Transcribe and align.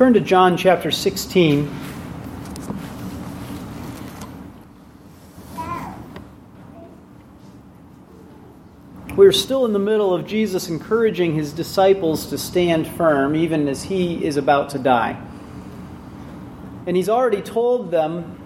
Turn 0.00 0.14
to 0.14 0.20
John 0.20 0.56
chapter 0.56 0.90
16. 0.90 1.70
We're 9.14 9.30
still 9.30 9.66
in 9.66 9.74
the 9.74 9.78
middle 9.78 10.14
of 10.14 10.26
Jesus 10.26 10.70
encouraging 10.70 11.34
his 11.34 11.52
disciples 11.52 12.30
to 12.30 12.38
stand 12.38 12.86
firm, 12.86 13.36
even 13.36 13.68
as 13.68 13.82
he 13.82 14.24
is 14.24 14.38
about 14.38 14.70
to 14.70 14.78
die. 14.78 15.22
And 16.86 16.96
he's 16.96 17.10
already 17.10 17.42
told 17.42 17.90
them 17.90 18.40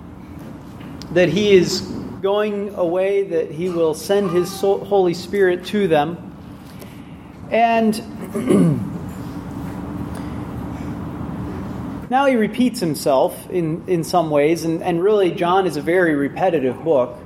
that 1.13 1.29
he 1.29 1.53
is 1.53 1.83
going 2.21 2.75
away, 2.75 3.29
that 3.29 3.53
he 3.53 3.69
will 3.69 3.95
send 3.95 4.33
his 4.33 4.61
Holy 4.61 5.15
Spirit 5.15 5.67
to 5.67 5.87
them. 5.87 6.35
And 7.53 7.95
now 12.15 12.27
he 12.27 12.37
repeats 12.37 12.79
himself 12.79 13.51
in, 13.51 13.83
in 13.89 14.05
some 14.05 14.31
ways, 14.31 14.65
and, 14.65 14.85
and 14.85 15.03
really, 15.03 15.33
John 15.33 15.67
is 15.67 15.77
a 15.77 15.83
very 15.83 16.15
repetitive 16.15 16.85
book. 16.85 17.19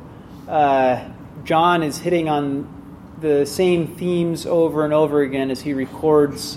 Uh, 0.48 1.06
John 1.45 1.83
is 1.83 1.98
hitting 1.98 2.30
on 2.30 3.15
the 3.20 3.45
same 3.45 3.96
themes 3.96 4.46
over 4.46 4.87
and 4.87 4.95
over 4.95 5.20
again 5.20 5.51
as 5.51 5.60
he 5.60 5.74
records 5.74 6.56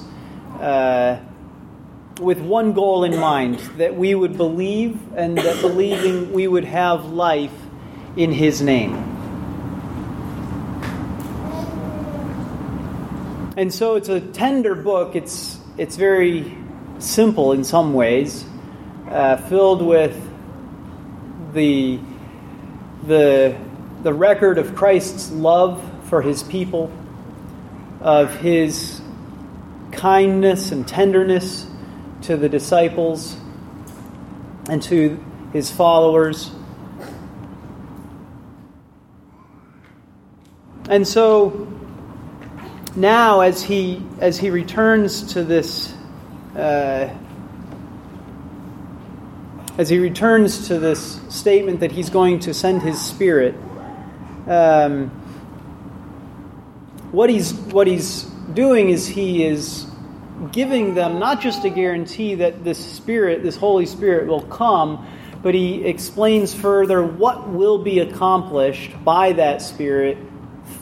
uh, 0.61 1.19
with 2.21 2.39
one 2.39 2.71
goal 2.71 3.03
in 3.03 3.19
mind 3.19 3.59
that 3.75 3.97
we 3.97 4.15
would 4.15 4.37
believe 4.37 4.97
and 5.13 5.37
that 5.37 5.59
believing 5.59 6.31
we 6.31 6.47
would 6.47 6.63
have 6.63 7.07
life 7.07 7.51
in 8.15 8.31
his 8.31 8.61
name. 8.61 8.93
And 13.57 13.73
so 13.73 13.97
it's 13.97 14.07
a 14.07 14.21
tender 14.21 14.73
book. 14.73 15.17
It's, 15.17 15.59
it's 15.77 15.97
very 15.97 16.60
simple 17.03 17.51
in 17.51 17.63
some 17.63 17.93
ways, 17.93 18.45
uh, 19.09 19.37
filled 19.37 19.81
with 19.81 20.29
the, 21.53 21.99
the, 23.03 23.57
the 24.03 24.13
record 24.13 24.57
of 24.57 24.75
Christ's 24.75 25.31
love 25.31 25.83
for 26.05 26.21
his 26.21 26.43
people, 26.43 26.91
of 27.99 28.35
his 28.37 29.01
kindness 29.91 30.71
and 30.71 30.87
tenderness 30.87 31.67
to 32.21 32.37
the 32.37 32.49
disciples 32.49 33.35
and 34.69 34.81
to 34.83 35.23
his 35.53 35.69
followers. 35.69 36.51
And 40.89 41.07
so 41.07 41.67
now 42.95 43.41
as 43.41 43.63
he 43.63 44.03
as 44.19 44.37
he 44.37 44.49
returns 44.49 45.33
to 45.33 45.43
this 45.43 45.93
uh, 46.55 47.09
as 49.77 49.89
he 49.89 49.99
returns 49.99 50.67
to 50.67 50.79
this 50.79 51.19
statement 51.29 51.79
that 51.79 51.91
he's 51.91 52.09
going 52.09 52.39
to 52.39 52.53
send 52.53 52.81
his 52.81 52.99
spirit 52.99 53.55
um, 54.47 55.09
what 57.11 57.29
he's 57.29 57.53
what 57.53 57.87
he's 57.87 58.23
doing 58.53 58.89
is 58.89 59.07
he 59.07 59.45
is 59.45 59.85
giving 60.51 60.95
them 60.95 61.19
not 61.19 61.39
just 61.39 61.63
a 61.65 61.69
guarantee 61.69 62.35
that 62.35 62.63
this 62.63 62.83
spirit 62.83 63.43
this 63.43 63.55
holy 63.55 63.85
spirit 63.85 64.27
will 64.27 64.41
come 64.43 65.05
but 65.43 65.53
he 65.53 65.85
explains 65.85 66.53
further 66.53 67.03
what 67.03 67.49
will 67.49 67.77
be 67.77 67.99
accomplished 67.99 68.91
by 69.03 69.33
that 69.33 69.61
spirit 69.61 70.17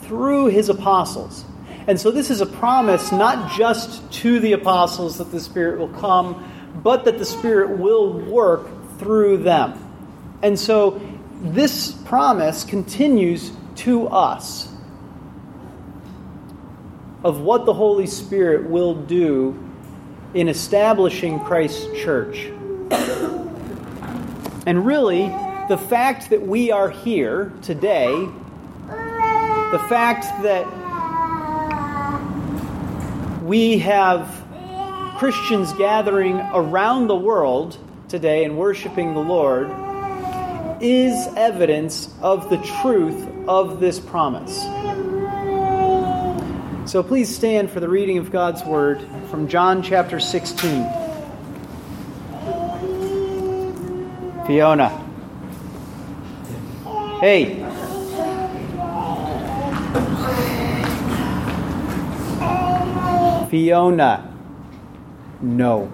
through 0.02 0.46
his 0.46 0.68
apostles 0.68 1.44
and 1.90 2.00
so 2.00 2.10
this 2.10 2.30
is 2.30 2.40
a 2.40 2.46
promise 2.46 3.10
not 3.10 3.50
just 3.52 4.10
to 4.12 4.38
the 4.38 4.52
apostles 4.52 5.18
that 5.18 5.30
the 5.32 5.40
spirit 5.40 5.78
will 5.78 5.88
come 5.88 6.80
but 6.82 7.04
that 7.04 7.18
the 7.18 7.24
spirit 7.24 7.78
will 7.78 8.12
work 8.12 8.68
through 8.98 9.36
them 9.36 9.74
and 10.42 10.58
so 10.58 11.00
this 11.42 11.92
promise 11.92 12.64
continues 12.64 13.50
to 13.74 14.06
us 14.08 14.68
of 17.24 17.40
what 17.40 17.66
the 17.66 17.72
Holy 17.74 18.06
Spirit 18.06 18.68
will 18.68 18.94
do 18.94 19.58
in 20.34 20.48
establishing 20.48 21.40
Christ's 21.40 21.86
church. 21.98 22.46
And 24.66 24.86
really, 24.86 25.28
the 25.68 25.78
fact 25.78 26.30
that 26.30 26.42
we 26.42 26.70
are 26.70 26.88
here 26.90 27.52
today, 27.62 28.12
the 28.86 29.86
fact 29.88 30.42
that 30.42 30.66
we 33.50 33.78
have 33.78 34.46
Christians 35.18 35.72
gathering 35.72 36.38
around 36.54 37.08
the 37.08 37.16
world 37.16 37.76
today 38.06 38.44
and 38.44 38.56
worshiping 38.56 39.12
the 39.12 39.18
Lord 39.18 39.68
is 40.80 41.26
evidence 41.34 42.14
of 42.22 42.48
the 42.48 42.58
truth 42.80 43.26
of 43.48 43.80
this 43.80 43.98
promise. 43.98 44.56
So 46.88 47.02
please 47.02 47.34
stand 47.34 47.72
for 47.72 47.80
the 47.80 47.88
reading 47.88 48.18
of 48.18 48.30
God's 48.30 48.62
Word 48.62 49.04
from 49.30 49.48
John 49.48 49.82
chapter 49.82 50.20
16. 50.20 50.84
Fiona. 54.46 54.90
Hey. 57.20 57.66
Fiona. 63.50 64.32
No. 65.40 65.90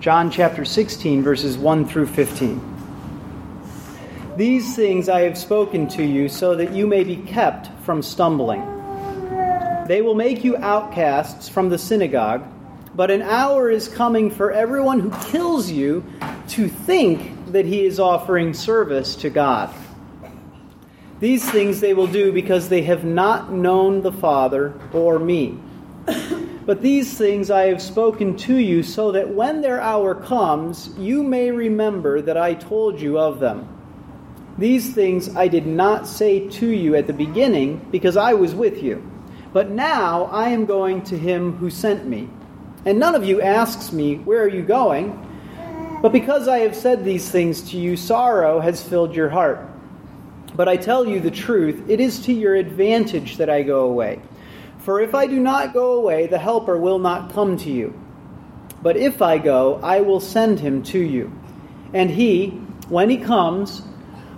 John 0.00 0.32
chapter 0.32 0.64
16, 0.64 1.22
verses 1.22 1.56
1 1.56 1.86
through 1.86 2.06
15. 2.08 2.60
These 4.36 4.74
things 4.74 5.08
I 5.08 5.20
have 5.20 5.38
spoken 5.38 5.86
to 5.90 6.02
you 6.02 6.28
so 6.28 6.56
that 6.56 6.72
you 6.72 6.88
may 6.88 7.04
be 7.04 7.14
kept 7.14 7.68
from 7.84 8.02
stumbling. 8.02 8.62
They 9.86 10.02
will 10.02 10.16
make 10.16 10.42
you 10.42 10.56
outcasts 10.56 11.48
from 11.48 11.68
the 11.68 11.78
synagogue, 11.78 12.42
but 12.96 13.12
an 13.12 13.22
hour 13.22 13.70
is 13.70 13.86
coming 13.86 14.28
for 14.28 14.50
everyone 14.50 14.98
who 14.98 15.10
kills 15.30 15.70
you 15.70 16.04
to 16.48 16.66
think 16.66 17.52
that 17.52 17.64
he 17.64 17.86
is 17.86 18.00
offering 18.00 18.54
service 18.54 19.14
to 19.16 19.30
God. 19.30 19.72
These 21.24 21.50
things 21.50 21.80
they 21.80 21.94
will 21.94 22.06
do 22.06 22.32
because 22.32 22.68
they 22.68 22.82
have 22.82 23.02
not 23.02 23.50
known 23.50 24.02
the 24.02 24.12
Father 24.12 24.78
or 24.92 25.18
me. 25.18 25.58
But 26.66 26.82
these 26.82 27.16
things 27.16 27.50
I 27.50 27.68
have 27.68 27.80
spoken 27.80 28.36
to 28.36 28.54
you 28.54 28.82
so 28.82 29.12
that 29.12 29.30
when 29.30 29.62
their 29.62 29.80
hour 29.80 30.14
comes, 30.14 30.94
you 30.98 31.22
may 31.22 31.50
remember 31.50 32.20
that 32.20 32.36
I 32.36 32.52
told 32.52 33.00
you 33.00 33.18
of 33.18 33.40
them. 33.40 33.66
These 34.58 34.94
things 34.94 35.34
I 35.34 35.48
did 35.48 35.66
not 35.66 36.06
say 36.06 36.46
to 36.46 36.68
you 36.68 36.94
at 36.94 37.06
the 37.06 37.14
beginning 37.14 37.88
because 37.90 38.18
I 38.18 38.34
was 38.34 38.54
with 38.54 38.82
you. 38.82 39.02
But 39.54 39.70
now 39.70 40.24
I 40.24 40.50
am 40.50 40.66
going 40.66 41.04
to 41.04 41.18
him 41.18 41.56
who 41.56 41.70
sent 41.70 42.06
me. 42.06 42.28
And 42.84 42.98
none 42.98 43.14
of 43.14 43.24
you 43.24 43.40
asks 43.40 43.92
me, 43.92 44.16
Where 44.16 44.42
are 44.42 44.48
you 44.48 44.62
going? 44.62 45.18
But 46.02 46.12
because 46.12 46.48
I 46.48 46.58
have 46.58 46.76
said 46.76 47.02
these 47.02 47.30
things 47.30 47.70
to 47.70 47.78
you, 47.78 47.96
sorrow 47.96 48.60
has 48.60 48.86
filled 48.86 49.16
your 49.16 49.30
heart. 49.30 49.70
But 50.54 50.68
I 50.68 50.76
tell 50.76 51.06
you 51.06 51.20
the 51.20 51.30
truth, 51.30 51.88
it 51.88 52.00
is 52.00 52.20
to 52.26 52.32
your 52.32 52.54
advantage 52.54 53.38
that 53.38 53.50
I 53.50 53.62
go 53.62 53.84
away. 53.84 54.20
For 54.78 55.00
if 55.00 55.14
I 55.14 55.26
do 55.26 55.40
not 55.40 55.72
go 55.72 55.94
away, 55.94 56.26
the 56.26 56.38
Helper 56.38 56.78
will 56.78 56.98
not 56.98 57.32
come 57.32 57.56
to 57.58 57.70
you. 57.70 57.98
But 58.82 58.96
if 58.96 59.22
I 59.22 59.38
go, 59.38 59.80
I 59.82 60.02
will 60.02 60.20
send 60.20 60.60
him 60.60 60.82
to 60.84 60.98
you. 60.98 61.32
And 61.92 62.10
he, 62.10 62.50
when 62.88 63.08
he 63.08 63.16
comes, 63.16 63.82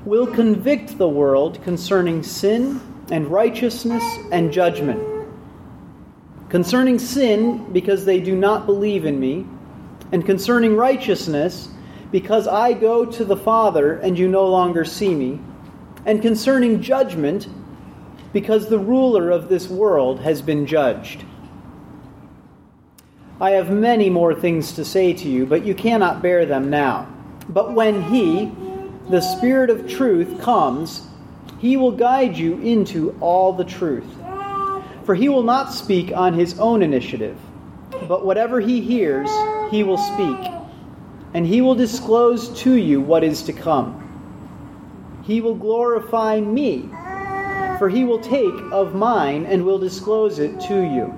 will 0.04 0.26
convict 0.26 0.98
the 0.98 1.08
world 1.08 1.62
concerning 1.64 2.22
sin 2.22 2.80
and 3.10 3.26
righteousness 3.26 4.04
and 4.30 4.52
judgment. 4.52 5.02
Concerning 6.48 6.98
sin, 6.98 7.72
because 7.72 8.04
they 8.04 8.20
do 8.20 8.36
not 8.36 8.66
believe 8.66 9.04
in 9.04 9.18
me, 9.18 9.44
and 10.12 10.24
concerning 10.24 10.76
righteousness, 10.76 11.68
because 12.12 12.46
I 12.46 12.72
go 12.72 13.04
to 13.04 13.24
the 13.24 13.36
Father 13.36 13.94
and 13.98 14.16
you 14.16 14.28
no 14.28 14.46
longer 14.46 14.84
see 14.84 15.12
me, 15.12 15.40
and 16.06 16.22
concerning 16.22 16.80
judgment, 16.80 17.46
because 18.32 18.68
the 18.68 18.78
ruler 18.78 19.30
of 19.30 19.50
this 19.50 19.68
world 19.68 20.20
has 20.20 20.40
been 20.40 20.66
judged. 20.66 21.22
I 23.38 23.50
have 23.50 23.68
many 23.70 24.08
more 24.08 24.34
things 24.34 24.72
to 24.72 24.84
say 24.86 25.12
to 25.12 25.28
you, 25.28 25.44
but 25.44 25.66
you 25.66 25.74
cannot 25.74 26.22
bear 26.22 26.46
them 26.46 26.70
now. 26.70 27.06
But 27.50 27.74
when 27.74 28.02
He, 28.04 28.50
the 29.10 29.20
Spirit 29.20 29.68
of 29.68 29.86
truth 29.88 30.40
comes, 30.40 31.06
he 31.58 31.76
will 31.76 31.92
guide 31.92 32.36
you 32.36 32.58
into 32.60 33.16
all 33.20 33.52
the 33.52 33.64
truth. 33.64 34.06
For 35.04 35.14
he 35.14 35.28
will 35.28 35.42
not 35.42 35.72
speak 35.72 36.12
on 36.14 36.34
his 36.34 36.58
own 36.58 36.82
initiative, 36.82 37.38
but 38.08 38.26
whatever 38.26 38.60
he 38.60 38.80
hears, 38.80 39.30
he 39.70 39.82
will 39.84 39.98
speak, 39.98 40.52
and 41.34 41.46
he 41.46 41.60
will 41.60 41.74
disclose 41.76 42.48
to 42.60 42.74
you 42.74 43.00
what 43.00 43.22
is 43.22 43.42
to 43.44 43.52
come. 43.52 44.02
He 45.26 45.40
will 45.40 45.56
glorify 45.56 46.40
me, 46.40 46.88
for 47.78 47.88
he 47.88 48.04
will 48.04 48.20
take 48.20 48.54
of 48.70 48.94
mine 48.94 49.44
and 49.46 49.64
will 49.64 49.78
disclose 49.78 50.38
it 50.38 50.60
to 50.62 50.80
you. 50.82 51.12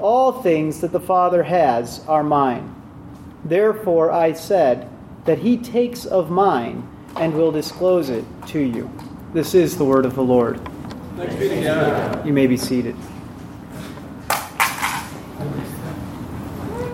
All 0.00 0.40
things 0.40 0.80
that 0.80 0.92
the 0.92 1.00
Father 1.00 1.42
has 1.42 2.04
are 2.06 2.22
mine. 2.22 2.74
Therefore 3.44 4.12
I 4.12 4.32
said 4.32 4.88
that 5.24 5.38
he 5.38 5.56
takes 5.56 6.04
of 6.04 6.30
mine 6.30 6.88
and 7.16 7.34
will 7.34 7.50
disclose 7.50 8.08
it 8.08 8.24
to 8.48 8.60
you. 8.60 8.88
This 9.32 9.54
is 9.54 9.76
the 9.76 9.84
word 9.84 10.06
of 10.06 10.14
the 10.14 10.22
Lord. 10.22 10.60
You 12.24 12.32
may 12.32 12.46
be 12.46 12.56
seated. 12.56 12.94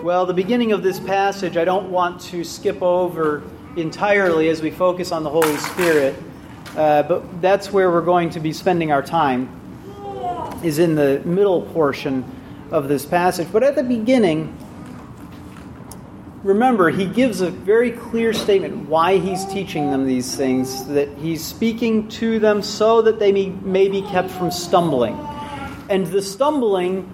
Well, 0.03 0.25
the 0.25 0.33
beginning 0.33 0.71
of 0.71 0.81
this 0.81 0.99
passage, 0.99 1.55
I 1.55 1.65
don't 1.65 1.91
want 1.91 2.19
to 2.21 2.43
skip 2.43 2.81
over 2.81 3.43
entirely 3.75 4.49
as 4.49 4.61
we 4.61 4.71
focus 4.71 5.11
on 5.11 5.23
the 5.23 5.29
Holy 5.29 5.57
Spirit, 5.57 6.15
uh, 6.75 7.03
but 7.03 7.41
that's 7.41 7.71
where 7.71 7.89
we're 7.91 8.01
going 8.01 8.29
to 8.31 8.39
be 8.39 8.53
spending 8.53 8.91
our 8.91 9.01
time, 9.01 9.49
is 10.63 10.79
in 10.79 10.95
the 10.95 11.21
middle 11.25 11.61
portion 11.61 12.23
of 12.71 12.87
this 12.87 13.05
passage. 13.05 13.47
But 13.51 13.63
at 13.63 13.75
the 13.75 13.83
beginning, 13.83 14.55
remember, 16.43 16.89
he 16.89 17.05
gives 17.05 17.41
a 17.41 17.49
very 17.49 17.91
clear 17.91 18.33
statement 18.33 18.87
why 18.87 19.17
he's 19.17 19.45
teaching 19.45 19.91
them 19.91 20.05
these 20.05 20.35
things, 20.35 20.85
that 20.87 21.09
he's 21.17 21.43
speaking 21.43 22.07
to 22.09 22.39
them 22.39 22.61
so 22.61 23.01
that 23.01 23.19
they 23.19 23.31
may, 23.31 23.87
be 23.87 24.01
kept 24.03 24.29
from 24.31 24.51
stumbling. 24.51 25.17
And 25.89 26.05
the 26.07 26.21
stumbling 26.21 27.13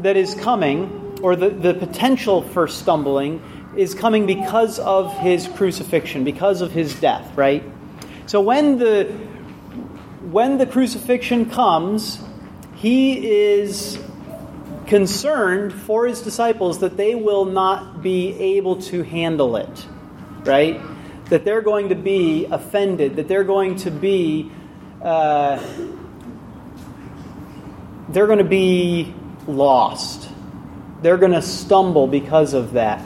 that 0.00 0.16
is 0.16 0.34
coming, 0.34 1.18
or 1.22 1.36
the, 1.36 1.50
the 1.50 1.74
potential 1.74 2.42
for 2.42 2.66
stumbling, 2.66 3.42
is 3.76 3.94
coming 3.94 4.26
because 4.26 4.78
of 4.78 5.16
his 5.18 5.46
crucifixion, 5.48 6.24
because 6.24 6.60
of 6.60 6.72
his 6.72 6.98
death, 6.98 7.36
right? 7.36 7.62
So 8.26 8.40
when 8.40 8.78
the 8.78 9.04
when 10.30 10.58
the 10.58 10.66
crucifixion 10.66 11.50
comes, 11.50 12.20
he 12.76 13.28
is 13.28 13.98
concerned 14.86 15.72
for 15.72 16.06
his 16.06 16.20
disciples 16.20 16.80
that 16.80 16.96
they 16.96 17.14
will 17.14 17.44
not 17.44 18.02
be 18.02 18.32
able 18.38 18.82
to 18.82 19.02
handle 19.02 19.56
it, 19.56 19.86
right? 20.44 20.80
That 21.26 21.44
they're 21.44 21.62
going 21.62 21.90
to 21.90 21.94
be 21.94 22.46
offended, 22.46 23.16
that 23.16 23.28
they're 23.28 23.44
going 23.44 23.76
to 23.76 23.90
be 23.90 24.50
uh, 25.02 25.62
they're 28.08 28.26
going 28.26 28.38
to 28.38 28.44
be 28.44 29.14
lost. 29.46 30.28
They're 31.02 31.16
going 31.16 31.32
to 31.32 31.42
stumble 31.42 32.06
because 32.06 32.52
of 32.54 32.72
that. 32.72 33.02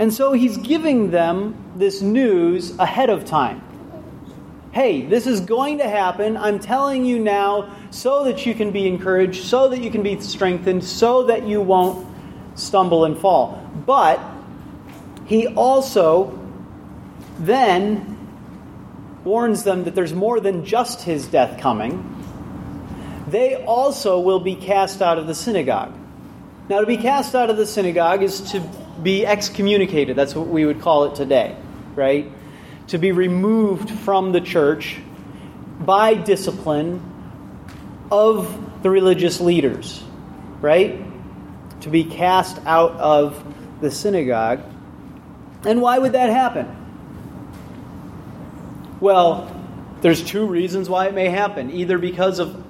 And 0.00 0.14
so 0.14 0.32
he's 0.32 0.56
giving 0.56 1.10
them 1.10 1.72
this 1.76 2.00
news 2.00 2.76
ahead 2.78 3.10
of 3.10 3.26
time. 3.26 3.62
Hey, 4.72 5.02
this 5.02 5.26
is 5.26 5.40
going 5.40 5.76
to 5.76 5.86
happen. 5.86 6.38
I'm 6.38 6.58
telling 6.58 7.04
you 7.04 7.18
now 7.18 7.76
so 7.90 8.24
that 8.24 8.46
you 8.46 8.54
can 8.54 8.70
be 8.70 8.86
encouraged, 8.86 9.44
so 9.44 9.68
that 9.68 9.82
you 9.82 9.90
can 9.90 10.02
be 10.02 10.18
strengthened, 10.22 10.84
so 10.84 11.24
that 11.24 11.46
you 11.46 11.60
won't 11.60 12.06
stumble 12.54 13.04
and 13.04 13.18
fall. 13.18 13.62
But 13.84 14.18
he 15.26 15.48
also 15.48 16.38
then 17.38 18.16
warns 19.22 19.64
them 19.64 19.84
that 19.84 19.94
there's 19.94 20.14
more 20.14 20.40
than 20.40 20.64
just 20.64 21.02
his 21.02 21.26
death 21.26 21.60
coming. 21.60 22.06
They 23.28 23.56
also 23.56 24.18
will 24.18 24.40
be 24.40 24.54
cast 24.54 25.02
out 25.02 25.18
of 25.18 25.26
the 25.26 25.34
synagogue. 25.34 25.92
Now, 26.70 26.80
to 26.80 26.86
be 26.86 26.96
cast 26.96 27.34
out 27.34 27.50
of 27.50 27.58
the 27.58 27.66
synagogue 27.66 28.22
is 28.22 28.40
to 28.52 28.62
be 29.02 29.26
excommunicated. 29.26 30.16
That's 30.16 30.34
what 30.34 30.48
we 30.48 30.64
would 30.64 30.80
call 30.80 31.04
it 31.04 31.14
today, 31.14 31.56
right? 31.94 32.30
To 32.88 32.98
be 32.98 33.12
removed 33.12 33.90
from 33.90 34.32
the 34.32 34.40
church 34.40 34.98
by 35.80 36.14
discipline 36.14 37.00
of 38.10 38.82
the 38.82 38.90
religious 38.90 39.40
leaders, 39.40 40.02
right? 40.60 41.00
To 41.82 41.88
be 41.88 42.04
cast 42.04 42.58
out 42.66 42.92
of 42.92 43.42
the 43.80 43.90
synagogue. 43.90 44.60
And 45.64 45.80
why 45.80 45.98
would 45.98 46.12
that 46.12 46.30
happen? 46.30 46.76
Well, 49.00 49.56
there's 50.00 50.22
two 50.22 50.46
reasons 50.46 50.88
why 50.88 51.06
it 51.06 51.14
may 51.14 51.28
happen. 51.28 51.70
Either 51.70 51.98
because 51.98 52.38
of 52.38 52.64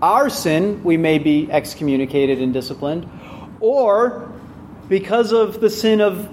our 0.00 0.28
sin, 0.30 0.82
we 0.82 0.96
may 0.96 1.18
be 1.18 1.50
excommunicated 1.50 2.40
and 2.40 2.52
disciplined, 2.52 3.08
or 3.60 4.31
because 4.88 5.32
of 5.32 5.60
the 5.60 5.70
sin 5.70 6.00
of 6.00 6.28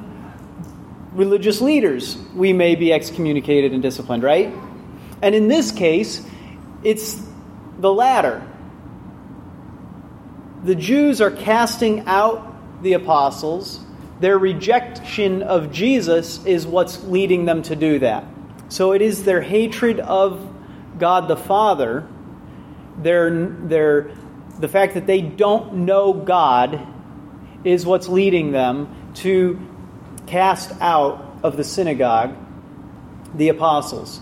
religious 1.14 1.62
leaders, 1.62 2.18
we 2.36 2.54
may 2.54 2.76
be 2.76 2.94
excommunicated 2.94 3.74
and 3.74 3.82
disciplined, 3.82 4.24
right? 4.24 4.54
And 5.22 5.36
in 5.36 5.48
this 5.48 5.72
case, 5.72 6.26
it's 6.84 7.22
the 7.80 7.92
latter. 7.92 8.46
The 10.64 10.76
Jews 10.76 11.22
are 11.22 11.32
casting 11.32 12.06
out 12.06 12.84
the 12.84 12.94
apostles. 12.94 13.80
Their 14.20 14.38
rejection 14.38 15.42
of 15.42 15.72
Jesus 15.72 16.46
is 16.46 16.68
what's 16.68 17.04
leading 17.04 17.46
them 17.46 17.64
to 17.64 17.76
do 17.76 18.00
that. 18.00 18.26
So 18.70 18.92
it 18.92 19.02
is 19.02 19.24
their 19.24 19.42
hatred 19.42 20.00
of 20.00 20.46
God 20.98 21.28
the 21.28 21.38
Father, 21.38 22.08
their, 22.98 23.30
their, 23.32 24.12
the 24.60 24.68
fact 24.68 24.94
that 24.94 25.08
they 25.08 25.22
don't 25.22 25.86
know 25.86 26.14
God 26.14 26.86
is 27.64 27.86
what's 27.86 28.08
leading 28.08 28.52
them 28.52 29.12
to 29.16 29.60
cast 30.28 30.72
out 30.82 31.40
of 31.44 31.58
the 31.58 31.64
synagogue 31.64 32.36
the 33.36 33.50
apostles. 33.50 34.20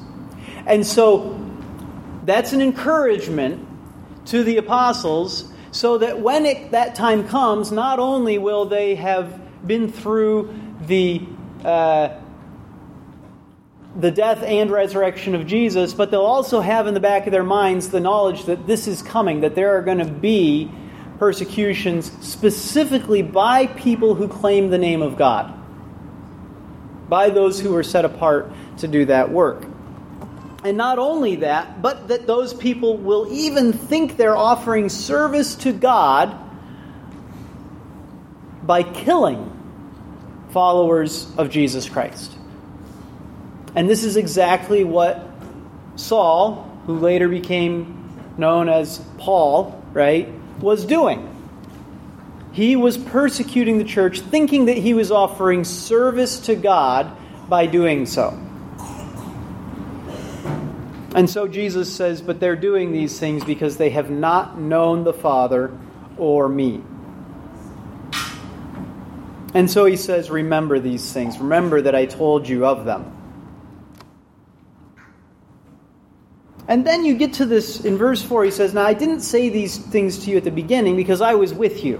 And 0.66 0.86
so 0.86 1.39
that's 2.25 2.54
an 2.54 2.62
encouragement 2.62 3.66
to 4.25 4.44
the 4.44 4.57
apostles 4.57 5.51
so 5.72 5.98
that 6.00 6.19
when 6.19 6.45
it, 6.45 6.72
that 6.72 6.95
time 6.95 7.28
comes, 7.28 7.72
not 7.72 8.00
only 8.00 8.38
will 8.38 8.66
they 8.66 8.95
have 8.95 9.40
been 9.66 9.92
through 9.92 10.54
the 10.86 11.22
uh, 11.63 12.19
the 13.95 14.12
death 14.12 14.44
and 14.44 14.69
resurrection 14.69 15.33
of 15.33 15.48
Jesus, 15.48 15.95
but 15.95 16.12
they'll 16.12 16.22
also 16.22 16.62
have 16.62 16.86
in 16.86 16.94
the 16.94 17.00
back 17.00 17.25
of 17.25 17.31
their 17.31 17.44
minds 17.44 17.90
the 17.90 18.00
knowledge 18.00 18.45
that 18.45 18.68
this 18.68 18.88
is 18.88 19.01
coming, 19.01 19.42
that 19.42 19.56
there 19.56 19.75
are 19.75 19.81
going 19.81 19.98
to 19.98 20.06
be 20.06 20.72
persecutions 21.19 22.12
specifically 22.25 23.22
by 23.22 23.68
people 23.68 24.16
who 24.16 24.28
claim 24.28 24.69
the 24.69 24.78
name 24.78 25.02
of 25.02 25.18
God, 25.18 25.54
by 27.10 27.30
those 27.30 27.60
who 27.60 27.75
are 27.75 27.84
set 27.84 28.06
apart 28.06 28.52
to 28.78 28.88
do 28.88 29.06
that 29.06 29.31
work. 29.31 29.66
And 30.64 30.78
not 30.78 31.00
only 31.00 31.38
that, 31.38 31.81
but 31.81 32.10
that 32.10 32.28
those 32.28 32.54
people 32.54 32.98
will 32.98 33.28
even 33.31 33.74
think 33.74 34.18
they're 34.18 34.38
offering 34.38 34.90
service 34.90 35.56
to 35.57 35.71
God 35.71 36.38
by 38.64 38.83
killing 38.83 39.54
followers 40.50 41.31
of 41.38 41.50
Jesus 41.50 41.88
Christ. 41.88 42.36
And 43.76 43.90
this 43.90 44.04
is 44.04 44.18
exactly 44.18 44.83
what 44.83 45.30
Saul, 45.95 46.64
who 46.86 47.00
later 47.00 47.30
became 47.30 48.33
known 48.38 48.69
as 48.69 49.00
Paul, 49.18 49.83
right, 49.94 50.28
was 50.59 50.85
doing. 50.85 51.33
He 52.52 52.76
was 52.76 52.97
persecuting 52.97 53.78
the 53.78 53.83
church, 53.83 54.21
thinking 54.21 54.66
that 54.66 54.78
he 54.78 54.94
was 54.94 55.11
offering 55.11 55.64
service 55.64 56.40
to 56.42 56.56
God 56.56 57.16
by 57.47 57.68
doing 57.68 58.06
so. 58.06 58.30
And 61.16 61.30
so 61.30 61.47
Jesus 61.47 61.92
says, 61.92 62.21
But 62.21 62.40
they're 62.40 62.56
doing 62.56 62.92
these 62.92 63.19
things 63.19 63.44
because 63.44 63.78
they 63.78 63.90
have 63.92 64.09
not 64.09 64.59
known 64.59 65.04
the 65.04 65.14
Father 65.14 65.76
or 66.18 66.47
me. 66.47 66.83
And 69.54 69.69
so 69.69 69.85
he 69.85 69.95
says, 69.95 70.30
Remember 70.30 70.80
these 70.80 71.11
things. 71.11 71.40
Remember 71.40 71.81
that 71.81 71.95
I 71.95 72.06
told 72.06 72.47
you 72.47 72.66
of 72.66 72.85
them. 72.85 73.17
And 76.68 76.86
then 76.86 77.06
you 77.06 77.16
get 77.16 77.33
to 77.33 77.45
this 77.45 77.86
in 77.86 77.97
verse 77.97 78.21
4, 78.21 78.45
he 78.45 78.52
says, 78.52 78.74
Now 78.74 78.83
I 78.86 78.94
didn't 78.94 79.21
say 79.21 79.50
these 79.50 79.78
things 79.78 80.26
to 80.26 80.31
you 80.31 80.38
at 80.38 80.44
the 80.44 80.52
beginning 80.52 80.97
because 80.97 81.21
I 81.21 81.36
was 81.36 81.54
with 81.54 81.83
you. 81.83 81.97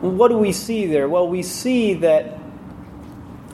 what 0.00 0.28
do 0.28 0.38
we 0.38 0.52
see 0.52 0.86
there? 0.86 1.08
Well, 1.08 1.28
we 1.28 1.42
see 1.42 1.94
that 1.94 2.38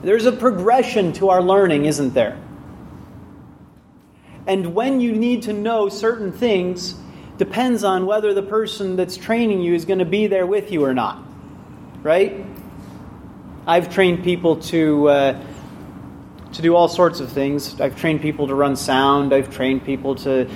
there's 0.03 0.27
a 0.27 0.33
progression 0.33 1.13
to 1.15 1.31
our 1.31 1.43
learning, 1.43 1.87
isn't 1.87 2.15
there? 2.15 2.39
And 4.47 4.75
when 4.75 5.01
you 5.01 5.13
need 5.13 5.43
to 5.45 5.53
know 5.53 5.89
certain 5.89 6.33
things 6.33 6.95
depends 7.39 7.83
on 7.83 8.07
whether 8.07 8.35
the 8.35 8.43
person 8.43 8.95
that's 8.95 9.17
training 9.17 9.63
you 9.63 9.75
is 9.75 9.87
going 9.87 9.99
to 9.99 10.05
be 10.05 10.27
there 10.27 10.47
with 10.47 10.71
you 10.71 10.85
or 10.85 10.95
not. 10.95 11.23
Right? 12.03 12.45
I've 13.67 13.93
trained 13.93 14.23
people 14.23 14.57
to. 14.57 15.09
Uh, 15.09 15.47
to 16.55 16.63
do 16.63 16.75
all 16.75 16.89
sorts 16.89 17.21
of 17.21 17.31
things. 17.31 17.81
I've 17.81 17.97
trained 17.97 18.21
people 18.21 18.49
to 18.49 18.55
run 18.55 18.77
sound. 18.77 19.33
I've 19.33 19.55
trained 19.55 19.85
people 19.85 20.15
to, 20.17 20.49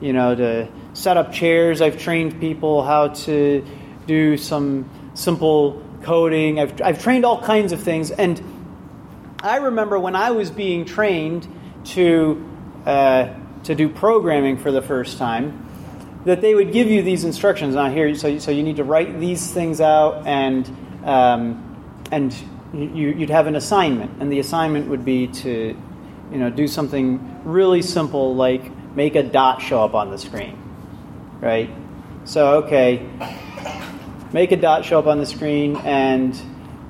you 0.00 0.12
know, 0.12 0.34
to 0.34 0.68
set 0.94 1.16
up 1.16 1.32
chairs. 1.32 1.80
I've 1.80 1.98
trained 1.98 2.40
people 2.40 2.82
how 2.82 3.08
to 3.08 3.64
do 4.06 4.36
some 4.36 4.88
simple 5.14 5.82
coding. 6.02 6.58
I've, 6.58 6.80
I've 6.82 7.02
trained 7.02 7.24
all 7.24 7.42
kinds 7.42 7.72
of 7.72 7.82
things. 7.82 8.10
And 8.10 8.40
I 9.42 9.56
remember 9.56 9.98
when 9.98 10.16
I 10.16 10.30
was 10.30 10.50
being 10.50 10.84
trained 10.84 11.46
to, 11.84 12.48
uh, 12.86 13.34
to 13.64 13.74
do 13.74 13.88
programming 13.88 14.56
for 14.56 14.70
the 14.72 14.82
first 14.82 15.18
time, 15.18 15.66
that 16.24 16.40
they 16.40 16.54
would 16.54 16.72
give 16.72 16.88
you 16.88 17.02
these 17.02 17.24
instructions. 17.24 17.74
Now 17.74 17.90
here, 17.90 18.14
so 18.14 18.38
so 18.38 18.50
you 18.50 18.62
need 18.62 18.76
to 18.76 18.84
write 18.84 19.18
these 19.18 19.50
things 19.50 19.80
out, 19.80 20.26
and 20.26 20.68
um, 21.04 22.04
and 22.12 22.34
you, 22.72 23.08
you'd 23.10 23.30
have 23.30 23.46
an 23.46 23.56
assignment, 23.56 24.22
and 24.22 24.30
the 24.30 24.38
assignment 24.38 24.88
would 24.88 25.04
be 25.04 25.26
to 25.28 25.76
you 26.30 26.38
know 26.38 26.50
do 26.50 26.68
something 26.68 27.40
really 27.44 27.82
simple 27.82 28.34
like 28.34 28.70
make 28.94 29.14
a 29.14 29.22
dot 29.22 29.60
show 29.62 29.84
up 29.84 29.94
on 29.94 30.10
the 30.10 30.18
screen, 30.18 30.58
right? 31.40 31.70
So 32.24 32.62
okay, 32.64 33.08
make 34.32 34.52
a 34.52 34.56
dot 34.56 34.84
show 34.84 34.98
up 34.98 35.06
on 35.06 35.18
the 35.18 35.26
screen, 35.26 35.76
and 35.76 36.38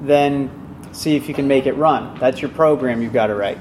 then 0.00 0.50
see 0.92 1.16
if 1.16 1.28
you 1.28 1.34
can 1.34 1.48
make 1.48 1.66
it 1.66 1.74
run. 1.74 2.18
That's 2.18 2.40
your 2.40 2.50
program 2.50 3.02
you've 3.02 3.12
got 3.12 3.28
to 3.28 3.34
write. 3.34 3.58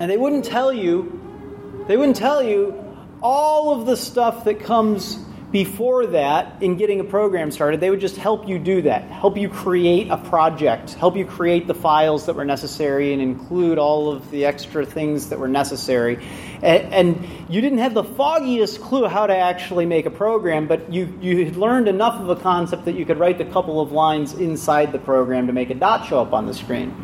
And 0.00 0.10
they 0.10 0.16
wouldn't 0.16 0.44
tell 0.44 0.72
you, 0.72 1.84
they 1.88 1.96
wouldn't 1.96 2.16
tell 2.16 2.42
you 2.42 2.84
all 3.20 3.78
of 3.78 3.86
the 3.86 3.96
stuff 3.96 4.44
that 4.44 4.60
comes 4.60 5.18
before 5.50 6.06
that 6.08 6.62
in 6.62 6.76
getting 6.76 7.00
a 7.00 7.04
program 7.04 7.50
started. 7.50 7.80
They 7.80 7.88
would 7.88 8.00
just 8.00 8.16
help 8.16 8.46
you 8.46 8.58
do 8.58 8.82
that, 8.82 9.04
help 9.04 9.38
you 9.38 9.48
create 9.48 10.08
a 10.10 10.18
project, 10.18 10.92
help 10.94 11.16
you 11.16 11.24
create 11.24 11.66
the 11.66 11.74
files 11.74 12.26
that 12.26 12.36
were 12.36 12.44
necessary, 12.44 13.14
and 13.14 13.22
include 13.22 13.78
all 13.78 14.12
of 14.12 14.30
the 14.30 14.44
extra 14.44 14.84
things 14.84 15.30
that 15.30 15.38
were 15.38 15.48
necessary. 15.48 16.22
And, 16.62 16.92
and 16.92 17.28
you 17.48 17.62
didn't 17.62 17.78
have 17.78 17.94
the 17.94 18.04
foggiest 18.04 18.80
clue 18.82 19.08
how 19.08 19.26
to 19.26 19.36
actually 19.36 19.86
make 19.86 20.04
a 20.04 20.10
program, 20.10 20.68
but 20.68 20.92
you, 20.92 21.18
you 21.22 21.44
had 21.46 21.56
learned 21.56 21.88
enough 21.88 22.20
of 22.20 22.28
a 22.28 22.36
concept 22.36 22.84
that 22.84 22.94
you 22.94 23.06
could 23.06 23.18
write 23.18 23.38
the 23.38 23.46
couple 23.46 23.80
of 23.80 23.90
lines 23.90 24.34
inside 24.34 24.92
the 24.92 24.98
program 24.98 25.46
to 25.46 25.54
make 25.54 25.70
a 25.70 25.74
dot 25.74 26.06
show 26.06 26.20
up 26.20 26.34
on 26.34 26.46
the 26.46 26.54
screen. 26.54 26.94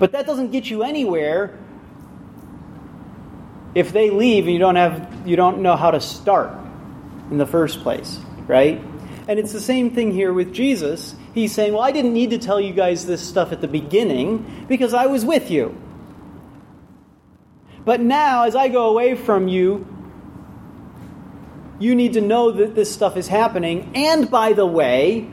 But 0.00 0.10
that 0.12 0.26
doesn't 0.26 0.50
get 0.50 0.68
you 0.68 0.82
anywhere 0.82 1.60
if 3.74 3.92
they 3.92 4.10
leave 4.10 4.44
and 4.44 4.52
you 4.52 4.58
don't 4.58 4.76
have 4.76 5.26
you 5.26 5.36
don't 5.36 5.62
know 5.62 5.76
how 5.76 5.90
to 5.90 6.00
start 6.00 6.52
in 7.30 7.38
the 7.38 7.46
first 7.46 7.80
place, 7.80 8.18
right? 8.46 8.82
And 9.28 9.38
it's 9.38 9.52
the 9.52 9.60
same 9.60 9.90
thing 9.90 10.12
here 10.12 10.32
with 10.32 10.52
Jesus. 10.52 11.14
He's 11.34 11.52
saying, 11.52 11.72
"Well, 11.72 11.82
I 11.82 11.92
didn't 11.92 12.12
need 12.12 12.30
to 12.30 12.38
tell 12.38 12.60
you 12.60 12.72
guys 12.72 13.06
this 13.06 13.26
stuff 13.26 13.52
at 13.52 13.60
the 13.60 13.68
beginning 13.68 14.66
because 14.68 14.94
I 14.94 15.06
was 15.06 15.24
with 15.24 15.50
you. 15.50 15.76
But 17.84 18.00
now 18.00 18.44
as 18.44 18.54
I 18.54 18.68
go 18.68 18.90
away 18.90 19.14
from 19.14 19.48
you, 19.48 19.86
you 21.78 21.94
need 21.94 22.12
to 22.12 22.20
know 22.20 22.52
that 22.52 22.74
this 22.74 22.92
stuff 22.92 23.16
is 23.16 23.28
happening. 23.28 23.90
And 23.94 24.30
by 24.30 24.52
the 24.52 24.66
way, 24.66 25.28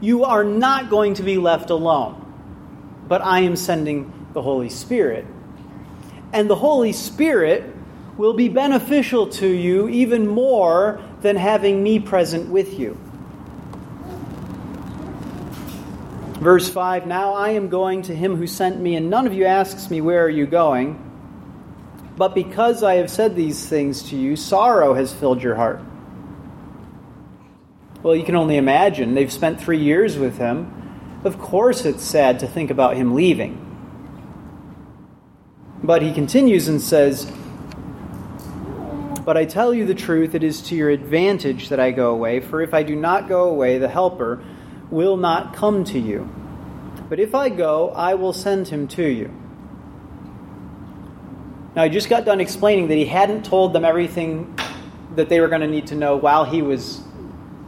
you 0.00 0.24
are 0.24 0.44
not 0.44 0.88
going 0.88 1.14
to 1.14 1.22
be 1.22 1.36
left 1.36 1.70
alone 1.70 2.24
but 3.08 3.22
I 3.22 3.40
am 3.40 3.56
sending 3.56 4.12
the 4.34 4.42
Holy 4.42 4.68
Spirit. 4.68 5.26
And 6.32 6.48
the 6.48 6.56
Holy 6.56 6.92
Spirit 6.92 7.74
will 8.16 8.34
be 8.34 8.48
beneficial 8.48 9.28
to 9.28 9.46
you 9.46 9.88
even 9.88 10.26
more 10.26 11.00
than 11.22 11.36
having 11.36 11.82
me 11.82 11.98
present 11.98 12.48
with 12.50 12.78
you. 12.78 12.98
Verse 16.40 16.68
5 16.68 17.06
Now 17.06 17.34
I 17.34 17.50
am 17.50 17.68
going 17.68 18.02
to 18.02 18.14
him 18.14 18.36
who 18.36 18.46
sent 18.46 18.80
me, 18.80 18.96
and 18.96 19.10
none 19.10 19.26
of 19.26 19.32
you 19.32 19.44
asks 19.44 19.90
me, 19.90 20.00
Where 20.00 20.24
are 20.24 20.30
you 20.30 20.46
going? 20.46 21.04
But 22.16 22.34
because 22.34 22.82
I 22.82 22.96
have 22.96 23.10
said 23.10 23.36
these 23.36 23.68
things 23.68 24.02
to 24.10 24.16
you, 24.16 24.34
sorrow 24.34 24.94
has 24.94 25.12
filled 25.12 25.42
your 25.42 25.54
heart. 25.54 25.80
Well, 28.02 28.14
you 28.14 28.24
can 28.24 28.36
only 28.36 28.56
imagine. 28.56 29.14
They've 29.14 29.32
spent 29.32 29.60
three 29.60 29.80
years 29.82 30.16
with 30.16 30.38
him. 30.38 31.20
Of 31.24 31.38
course, 31.38 31.84
it's 31.84 32.02
sad 32.04 32.40
to 32.40 32.46
think 32.46 32.70
about 32.70 32.96
him 32.96 33.14
leaving. 33.14 33.67
But 35.88 36.02
he 36.02 36.12
continues 36.12 36.68
and 36.68 36.82
says, 36.82 37.32
But 39.24 39.38
I 39.38 39.46
tell 39.46 39.72
you 39.72 39.86
the 39.86 39.94
truth, 39.94 40.34
it 40.34 40.44
is 40.44 40.60
to 40.64 40.74
your 40.74 40.90
advantage 40.90 41.70
that 41.70 41.80
I 41.80 41.92
go 41.92 42.10
away, 42.10 42.40
for 42.40 42.60
if 42.60 42.74
I 42.74 42.82
do 42.82 42.94
not 42.94 43.26
go 43.26 43.48
away, 43.48 43.78
the 43.78 43.88
Helper 43.88 44.44
will 44.90 45.16
not 45.16 45.54
come 45.54 45.84
to 45.84 45.98
you. 45.98 46.30
But 47.08 47.20
if 47.20 47.34
I 47.34 47.48
go, 47.48 47.88
I 47.92 48.16
will 48.16 48.34
send 48.34 48.68
him 48.68 48.86
to 48.88 49.02
you. 49.02 49.34
Now, 51.74 51.84
I 51.84 51.88
just 51.88 52.10
got 52.10 52.26
done 52.26 52.42
explaining 52.42 52.88
that 52.88 52.96
he 52.96 53.06
hadn't 53.06 53.46
told 53.46 53.72
them 53.72 53.86
everything 53.86 54.58
that 55.16 55.30
they 55.30 55.40
were 55.40 55.48
going 55.48 55.62
to 55.62 55.66
need 55.66 55.86
to 55.86 55.94
know 55.94 56.18
while 56.18 56.44
he 56.44 56.60
was, 56.60 56.98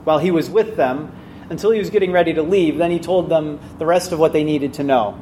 while 0.05 0.19
he 0.19 0.31
was 0.31 0.51
with 0.51 0.77
them 0.77 1.11
until 1.49 1.71
he 1.71 1.79
was 1.79 1.89
getting 1.89 2.13
ready 2.13 2.35
to 2.35 2.43
leave. 2.43 2.77
Then 2.77 2.91
he 2.91 2.99
told 2.99 3.31
them 3.31 3.61
the 3.79 3.87
rest 3.87 4.13
of 4.13 4.19
what 4.19 4.35
they 4.35 4.45
needed 4.45 4.75
to 4.75 4.85
know. 4.85 5.19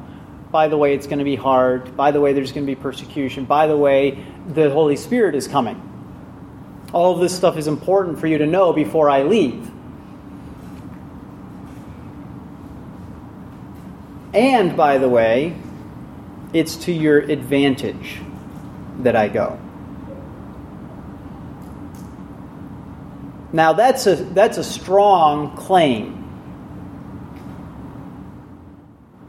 By 0.50 0.68
the 0.68 0.76
way, 0.76 0.94
it's 0.94 1.06
going 1.06 1.18
to 1.18 1.24
be 1.24 1.36
hard. 1.36 1.96
By 1.96 2.10
the 2.10 2.20
way, 2.20 2.32
there's 2.32 2.52
going 2.52 2.66
to 2.66 2.70
be 2.70 2.80
persecution. 2.80 3.44
By 3.44 3.66
the 3.66 3.76
way, 3.76 4.24
the 4.48 4.70
Holy 4.70 4.96
Spirit 4.96 5.34
is 5.34 5.46
coming. 5.46 5.84
All 6.92 7.14
of 7.14 7.20
this 7.20 7.36
stuff 7.36 7.58
is 7.58 7.66
important 7.66 8.18
for 8.18 8.26
you 8.26 8.38
to 8.38 8.46
know 8.46 8.72
before 8.72 9.10
I 9.10 9.24
leave. 9.24 9.70
And 14.32 14.76
by 14.76 14.98
the 14.98 15.08
way, 15.08 15.56
it's 16.52 16.76
to 16.76 16.92
your 16.92 17.18
advantage 17.18 18.20
that 19.00 19.16
I 19.16 19.28
go. 19.28 19.58
Now 23.52 23.72
that's 23.72 24.06
a 24.06 24.16
that's 24.16 24.58
a 24.58 24.64
strong 24.64 25.56
claim. 25.56 26.17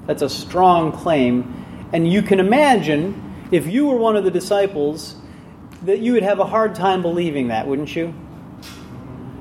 That's 0.10 0.24
a 0.24 0.30
strong 0.30 0.92
claim. 0.92 1.88
And 1.94 2.12
you 2.12 2.24
can 2.24 2.40
imagine 2.40 3.46
if 3.52 3.68
you 3.68 3.86
were 3.86 3.96
one 3.96 4.16
of 4.16 4.24
the 4.24 4.32
disciples 4.32 5.16
that 5.84 6.00
you 6.00 6.14
would 6.14 6.24
have 6.24 6.40
a 6.40 6.46
hard 6.46 6.74
time 6.74 7.04
believing 7.04 7.50
that, 7.50 7.68
wouldn't 7.68 7.96
you? 7.96 8.16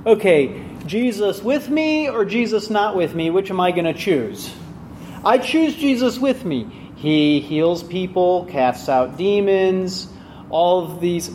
Okay, 0.04 0.62
Jesus 0.84 1.42
with 1.42 1.70
me 1.70 2.10
or 2.10 2.26
Jesus 2.26 2.68
not 2.68 2.96
with 2.96 3.14
me? 3.14 3.30
Which 3.30 3.50
am 3.50 3.60
I 3.60 3.72
going 3.72 3.87
to 3.87 3.94
choose? 3.94 4.54
I 5.25 5.38
choose 5.38 5.75
Jesus 5.75 6.18
with 6.18 6.44
me. 6.44 6.92
He 6.96 7.40
heals 7.40 7.82
people, 7.82 8.44
casts 8.44 8.90
out 8.90 9.16
demons, 9.16 10.06
all 10.50 10.84
of 10.84 11.00
these. 11.00 11.34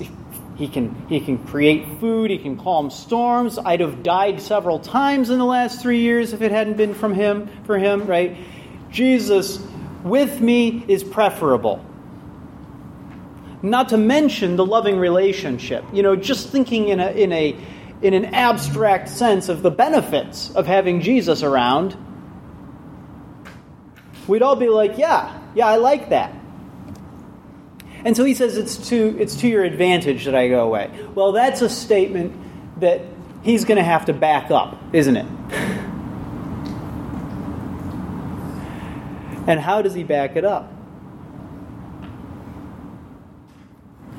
He 0.57 0.67
can, 0.67 1.07
he 1.07 1.19
can 1.19 1.39
create 1.39 1.99
food, 1.99 2.29
he 2.29 2.37
can 2.37 2.55
calm 2.59 2.91
storms. 2.91 3.57
I'd 3.57 3.79
have 3.79 4.03
died 4.03 4.43
several 4.43 4.77
times 4.77 5.31
in 5.31 5.39
the 5.39 5.45
last 5.45 5.81
three 5.81 6.01
years 6.01 6.33
if 6.33 6.43
it 6.43 6.51
hadn't 6.51 6.77
been 6.77 6.93
from 6.93 7.15
him, 7.15 7.49
for 7.65 7.79
him, 7.79 8.05
right? 8.05 8.37
Jesus 8.93 9.59
with 10.03 10.39
me 10.39 10.85
is 10.87 11.03
preferable. 11.03 11.83
Not 13.61 13.89
to 13.89 13.97
mention 13.97 14.55
the 14.55 14.65
loving 14.65 14.97
relationship. 14.97 15.83
You 15.91 16.03
know, 16.03 16.15
just 16.15 16.49
thinking 16.49 16.89
in 16.89 16.99
a, 16.99 17.09
in 17.09 17.31
a, 17.31 17.57
in 18.01 18.13
an 18.13 18.25
abstract 18.35 19.09
sense 19.09 19.49
of 19.49 19.63
the 19.63 19.71
benefits 19.71 20.51
of 20.51 20.67
having 20.67 21.01
Jesus 21.01 21.41
around, 21.41 21.97
we'd 24.27 24.41
all 24.41 24.57
be 24.57 24.69
like, 24.69 24.97
yeah, 24.97 25.41
yeah, 25.55 25.67
I 25.67 25.77
like 25.77 26.09
that. 26.09 26.35
And 28.05 28.15
so 28.15 28.25
he 28.25 28.33
says 28.33 28.57
it's 28.57 28.89
to, 28.89 29.17
it's 29.17 29.37
to 29.37 29.47
your 29.47 29.63
advantage 29.63 30.25
that 30.25 30.35
I 30.35 30.49
go 30.49 30.65
away. 30.65 30.91
Well, 31.15 31.31
that's 31.31 31.61
a 31.61 31.69
statement 31.69 32.79
that 32.81 33.01
he's 33.43 33.63
going 33.63 33.77
to 33.77 33.83
have 33.83 34.05
to 34.05 34.13
back 34.13 34.51
up, 34.51 34.77
isn't 34.93 35.15
it? 35.15 35.25
And 39.47 39.59
how 39.59 39.81
does 39.81 39.93
he 39.93 40.03
back 40.03 40.35
it 40.35 40.45
up? 40.45 40.71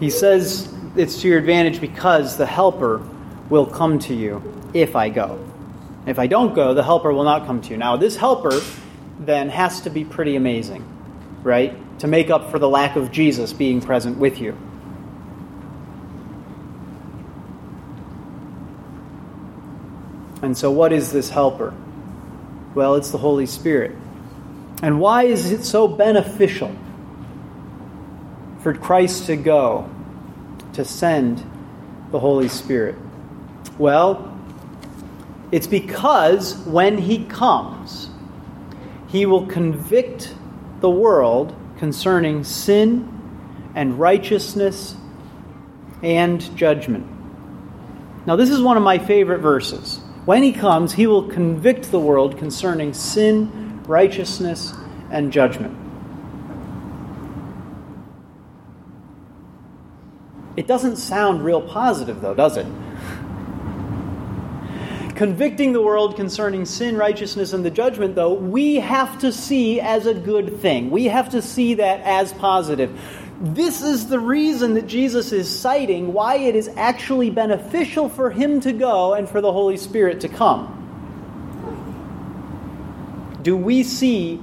He 0.00 0.10
says 0.10 0.72
it's 0.96 1.22
to 1.22 1.28
your 1.28 1.38
advantage 1.38 1.80
because 1.80 2.36
the 2.36 2.46
helper 2.46 3.02
will 3.48 3.66
come 3.66 3.98
to 4.00 4.14
you 4.14 4.42
if 4.74 4.96
I 4.96 5.08
go. 5.08 5.44
If 6.06 6.18
I 6.18 6.26
don't 6.26 6.54
go, 6.54 6.74
the 6.74 6.82
helper 6.82 7.12
will 7.12 7.24
not 7.24 7.46
come 7.46 7.62
to 7.62 7.70
you. 7.70 7.76
Now, 7.76 7.96
this 7.96 8.16
helper 8.16 8.60
then 9.18 9.48
has 9.48 9.82
to 9.82 9.90
be 9.90 10.04
pretty 10.04 10.36
amazing, 10.36 10.84
right? 11.42 11.76
To 12.00 12.06
make 12.06 12.30
up 12.30 12.50
for 12.50 12.58
the 12.58 12.68
lack 12.68 12.96
of 12.96 13.10
Jesus 13.10 13.52
being 13.52 13.80
present 13.80 14.18
with 14.18 14.40
you. 14.40 14.56
And 20.42 20.58
so, 20.58 20.70
what 20.70 20.92
is 20.92 21.10
this 21.10 21.30
helper? 21.30 21.72
Well, 22.74 22.96
it's 22.96 23.10
the 23.10 23.18
Holy 23.18 23.46
Spirit. 23.46 23.96
And 24.82 25.00
why 25.00 25.24
is 25.24 25.50
it 25.50 25.64
so 25.64 25.88
beneficial 25.88 26.74
for 28.60 28.74
Christ 28.74 29.26
to 29.26 29.36
go 29.36 29.88
to 30.74 30.84
send 30.84 31.44
the 32.10 32.18
Holy 32.18 32.48
Spirit? 32.48 32.96
Well, 33.78 34.30
it's 35.52 35.66
because 35.66 36.56
when 36.66 36.98
he 36.98 37.24
comes, 37.24 38.10
he 39.08 39.26
will 39.26 39.46
convict 39.46 40.34
the 40.80 40.90
world 40.90 41.54
concerning 41.78 42.44
sin 42.44 43.08
and 43.74 43.98
righteousness 43.98 44.96
and 46.02 46.56
judgment. 46.56 47.06
Now, 48.26 48.36
this 48.36 48.50
is 48.50 48.60
one 48.60 48.76
of 48.76 48.82
my 48.82 48.98
favorite 48.98 49.38
verses. 49.38 50.00
When 50.24 50.42
he 50.42 50.52
comes, 50.52 50.92
he 50.92 51.06
will 51.06 51.28
convict 51.28 51.90
the 51.90 52.00
world 52.00 52.38
concerning 52.38 52.94
sin 52.94 53.63
righteousness, 53.86 54.74
and 55.10 55.32
judgment. 55.32 55.76
It 60.56 60.66
doesn't 60.66 60.96
sound 60.96 61.44
real 61.44 61.60
positive, 61.60 62.20
though, 62.20 62.34
does 62.34 62.56
it? 62.56 62.66
Convicting 65.16 65.72
the 65.72 65.80
world 65.80 66.16
concerning 66.16 66.64
sin, 66.64 66.96
righteousness, 66.96 67.52
and 67.52 67.64
the 67.64 67.70
judgment, 67.70 68.14
though, 68.14 68.34
we 68.34 68.76
have 68.76 69.18
to 69.20 69.30
see 69.30 69.80
as 69.80 70.06
a 70.06 70.14
good 70.14 70.60
thing. 70.60 70.90
We 70.90 71.04
have 71.04 71.30
to 71.30 71.42
see 71.42 71.74
that 71.74 72.00
as 72.00 72.32
positive. 72.32 72.98
This 73.40 73.82
is 73.82 74.08
the 74.08 74.18
reason 74.18 74.74
that 74.74 74.86
Jesus 74.86 75.32
is 75.32 75.48
citing 75.48 76.12
why 76.12 76.36
it 76.36 76.56
is 76.56 76.68
actually 76.76 77.30
beneficial 77.30 78.08
for 78.08 78.30
him 78.30 78.60
to 78.60 78.72
go 78.72 79.14
and 79.14 79.28
for 79.28 79.40
the 79.40 79.52
Holy 79.52 79.76
Spirit 79.76 80.20
to 80.20 80.28
come. 80.28 80.73
Do 83.44 83.56
we 83.56 83.84
see 83.84 84.40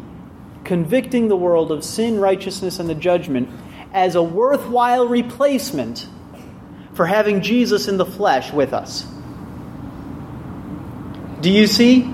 convicting 0.63 1.27
the 1.27 1.35
world 1.35 1.73
of 1.73 1.83
sin, 1.83 2.19
righteousness, 2.19 2.79
and 2.79 2.87
the 2.87 2.95
judgment 2.95 3.49
as 3.91 4.15
a 4.15 4.23
worthwhile 4.23 5.05
replacement 5.07 6.07
for 6.93 7.05
having 7.05 7.41
Jesus 7.41 7.89
in 7.89 7.97
the 7.97 8.05
flesh 8.05 8.53
with 8.53 8.71
us? 8.71 9.05
Do 11.41 11.51
you 11.51 11.67
see? 11.67 12.09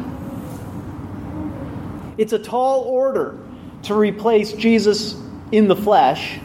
It's 2.18 2.34
a 2.34 2.40
tall 2.40 2.82
order 2.82 3.38
to 3.84 3.94
replace 3.94 4.54
Jesus 4.54 5.16
in 5.52 5.68
the 5.68 5.76
flesh 5.76 6.40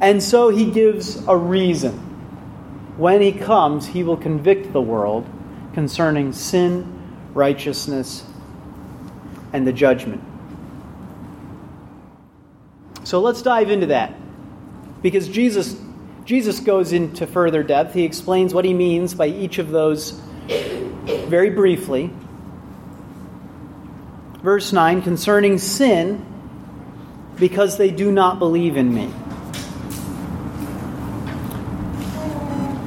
and 0.00 0.22
so 0.22 0.50
he 0.50 0.70
gives 0.70 1.26
a 1.26 1.36
reason. 1.36 1.94
When 2.96 3.20
he 3.20 3.32
comes, 3.32 3.86
he 3.86 4.02
will 4.02 4.16
convict 4.16 4.72
the 4.72 4.80
world 4.80 5.26
concerning 5.74 6.32
sin, 6.32 6.95
righteousness, 7.36 8.24
and 9.52 9.66
the 9.66 9.72
judgment. 9.72 10.22
So 13.04 13.20
let's 13.20 13.42
dive 13.42 13.70
into 13.70 13.86
that. 13.86 14.14
Because 15.02 15.28
Jesus 15.28 15.80
Jesus 16.24 16.58
goes 16.58 16.92
into 16.92 17.24
further 17.24 17.62
depth. 17.62 17.94
He 17.94 18.02
explains 18.02 18.52
what 18.52 18.64
he 18.64 18.74
means 18.74 19.14
by 19.14 19.28
each 19.28 19.58
of 19.58 19.70
those 19.70 20.20
very 21.28 21.50
briefly. 21.50 22.10
Verse 24.42 24.72
9 24.72 25.02
concerning 25.02 25.58
sin 25.58 26.24
because 27.36 27.76
they 27.76 27.90
do 27.90 28.10
not 28.10 28.40
believe 28.40 28.76
in 28.76 28.92
me. 28.92 29.12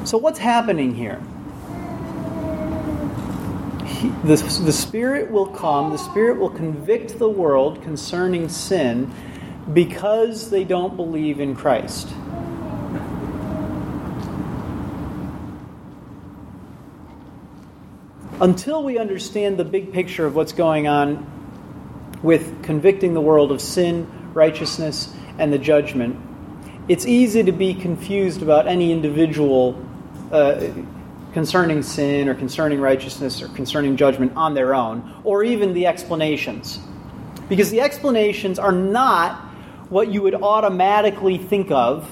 So, 0.06 0.18
what's 0.18 0.40
happening 0.40 0.96
here? 0.96 1.22
He, 4.00 4.08
the, 4.24 4.38
the 4.64 4.72
Spirit 4.72 5.30
will 5.30 5.48
come, 5.48 5.92
the 5.92 5.98
Spirit 5.98 6.40
will 6.40 6.50
convict 6.50 7.20
the 7.20 7.28
world 7.28 7.82
concerning 7.84 8.48
sin 8.48 9.14
because 9.74 10.50
they 10.50 10.64
don't 10.64 10.96
believe 10.96 11.42
in 11.42 11.54
Christ. 11.54 12.08
Until 18.40 18.84
we 18.86 18.98
understand 18.98 19.58
the 19.58 19.66
big 19.66 19.92
picture 19.92 20.26
of 20.26 20.34
what's 20.34 20.54
going 20.54 20.88
on 20.88 21.30
with 22.24 22.64
convicting 22.64 23.14
the 23.14 23.20
world 23.20 23.52
of 23.52 23.60
sin, 23.60 24.10
righteousness, 24.34 25.14
and 25.38 25.52
the 25.52 25.58
judgment, 25.60 26.16
it's 26.88 27.06
easy 27.06 27.44
to 27.44 27.52
be 27.52 27.74
confused 27.74 28.42
about 28.42 28.66
any 28.66 28.94
individual 28.94 29.86
uh, 30.32 30.70
concerning 31.34 31.84
sin 31.84 32.28
or 32.28 32.36
concerning 32.36 32.80
righteousness 32.80 33.42
or 33.42 33.48
concerning 33.50 33.96
judgment 33.98 34.34
on 34.36 34.54
their 34.54 34.74
own, 34.74 35.22
or 35.24 35.44
even 35.44 35.74
the 35.74 35.86
explanations. 35.86 36.80
Because 37.48 37.70
the 37.72 37.82
explanations 37.82 38.60
are 38.60 38.72
not 38.72 39.40
what 39.90 40.10
you 40.10 40.22
would 40.22 40.36
automatically 40.36 41.38
think 41.38 41.72
of 41.72 42.08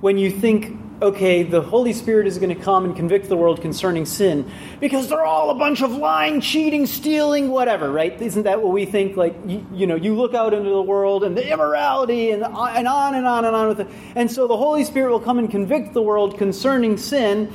when 0.00 0.18
you 0.18 0.30
think, 0.30 0.78
okay, 1.02 1.42
the 1.42 1.60
Holy 1.60 1.92
Spirit 1.92 2.26
is 2.26 2.38
going 2.38 2.54
to 2.54 2.62
come 2.62 2.84
and 2.84 2.94
convict 2.94 3.28
the 3.28 3.36
world 3.36 3.60
concerning 3.60 4.06
sin, 4.06 4.50
because 4.80 5.08
they're 5.08 5.24
all 5.24 5.50
a 5.50 5.54
bunch 5.54 5.82
of 5.82 5.92
lying, 5.92 6.40
cheating, 6.40 6.86
stealing, 6.86 7.48
whatever, 7.48 7.90
right? 7.90 8.20
Isn't 8.20 8.44
that 8.44 8.62
what 8.62 8.72
we 8.72 8.84
think? 8.84 9.16
Like, 9.16 9.34
you, 9.46 9.66
you 9.72 9.86
know, 9.86 9.96
you 9.96 10.14
look 10.14 10.34
out 10.34 10.54
into 10.54 10.70
the 10.70 10.82
world 10.82 11.24
and 11.24 11.36
the 11.36 11.50
immorality 11.50 12.30
and, 12.30 12.44
and 12.44 12.88
on 12.88 13.14
and 13.14 13.26
on 13.26 13.44
and 13.44 13.56
on 13.56 13.68
with 13.68 13.80
it. 13.80 13.88
And 14.14 14.30
so 14.30 14.46
the 14.46 14.56
Holy 14.56 14.84
Spirit 14.84 15.10
will 15.10 15.20
come 15.20 15.38
and 15.38 15.50
convict 15.50 15.94
the 15.94 16.02
world 16.02 16.38
concerning 16.38 16.96
sin. 16.96 17.52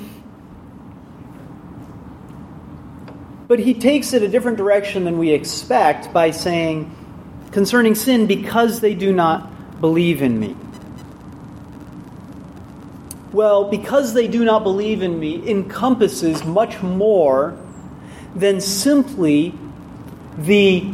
But 3.49 3.57
he 3.57 3.73
takes 3.73 4.13
it 4.13 4.21
a 4.21 4.27
different 4.27 4.57
direction 4.57 5.05
than 5.05 5.17
we 5.17 5.31
expect 5.31 6.13
by 6.13 6.29
saying, 6.29 6.95
concerning 7.51 7.95
sin, 7.95 8.27
because 8.27 8.79
they 8.79 8.93
do 8.93 9.11
not 9.11 9.81
believe 9.81 10.21
in 10.21 10.39
me. 10.39 10.55
Well, 13.33 13.69
because 13.69 14.13
they 14.13 14.27
do 14.27 14.45
not 14.45 14.63
believe 14.63 15.01
in 15.01 15.19
me 15.19 15.49
encompasses 15.49 16.45
much 16.45 16.83
more 16.83 17.57
than 18.35 18.61
simply 18.61 19.55
the 20.37 20.87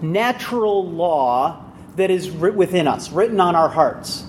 natural 0.00 0.88
law 0.88 1.64
that 1.96 2.12
is 2.12 2.30
within 2.30 2.86
us, 2.86 3.10
written 3.10 3.40
on 3.40 3.56
our 3.56 3.68
hearts. 3.68 4.24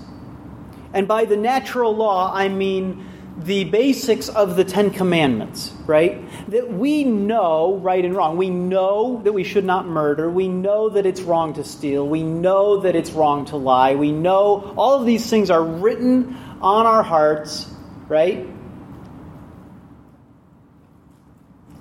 And 0.92 1.06
by 1.06 1.24
the 1.24 1.36
natural 1.36 1.94
law, 1.94 2.34
I 2.34 2.48
mean 2.48 3.06
the 3.36 3.64
basics 3.64 4.28
of 4.28 4.54
the 4.54 4.64
Ten 4.64 4.90
Commandments, 4.90 5.72
right? 5.86 6.24
That 6.50 6.72
we 6.72 7.02
know 7.02 7.76
right 7.78 8.04
and 8.04 8.14
wrong. 8.14 8.36
We 8.36 8.48
know 8.48 9.20
that 9.24 9.32
we 9.32 9.42
should 9.42 9.64
not 9.64 9.86
murder. 9.86 10.30
We 10.30 10.46
know 10.46 10.88
that 10.90 11.04
it's 11.04 11.20
wrong 11.20 11.54
to 11.54 11.64
steal. 11.64 12.06
We 12.06 12.22
know 12.22 12.80
that 12.80 12.94
it's 12.94 13.10
wrong 13.10 13.44
to 13.46 13.56
lie. 13.56 13.96
We 13.96 14.12
know 14.12 14.74
all 14.76 15.00
of 15.00 15.06
these 15.06 15.28
things 15.28 15.50
are 15.50 15.64
written 15.64 16.36
on 16.62 16.86
our 16.86 17.02
hearts, 17.02 17.68
right? 18.06 18.46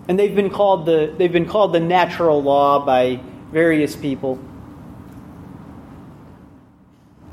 And 0.08 0.20
they've 0.20 0.36
been 0.36 0.50
called 0.50 0.86
the 0.86 1.14
they've 1.18 1.32
been 1.32 1.48
called 1.48 1.74
the 1.74 1.80
natural 1.80 2.42
law 2.42 2.84
by 2.84 3.22
various 3.52 3.96
people. 3.96 4.40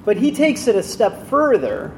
But 0.04 0.18
he 0.18 0.30
takes 0.30 0.68
it 0.68 0.76
a 0.76 0.82
step 0.82 1.26
further 1.26 1.92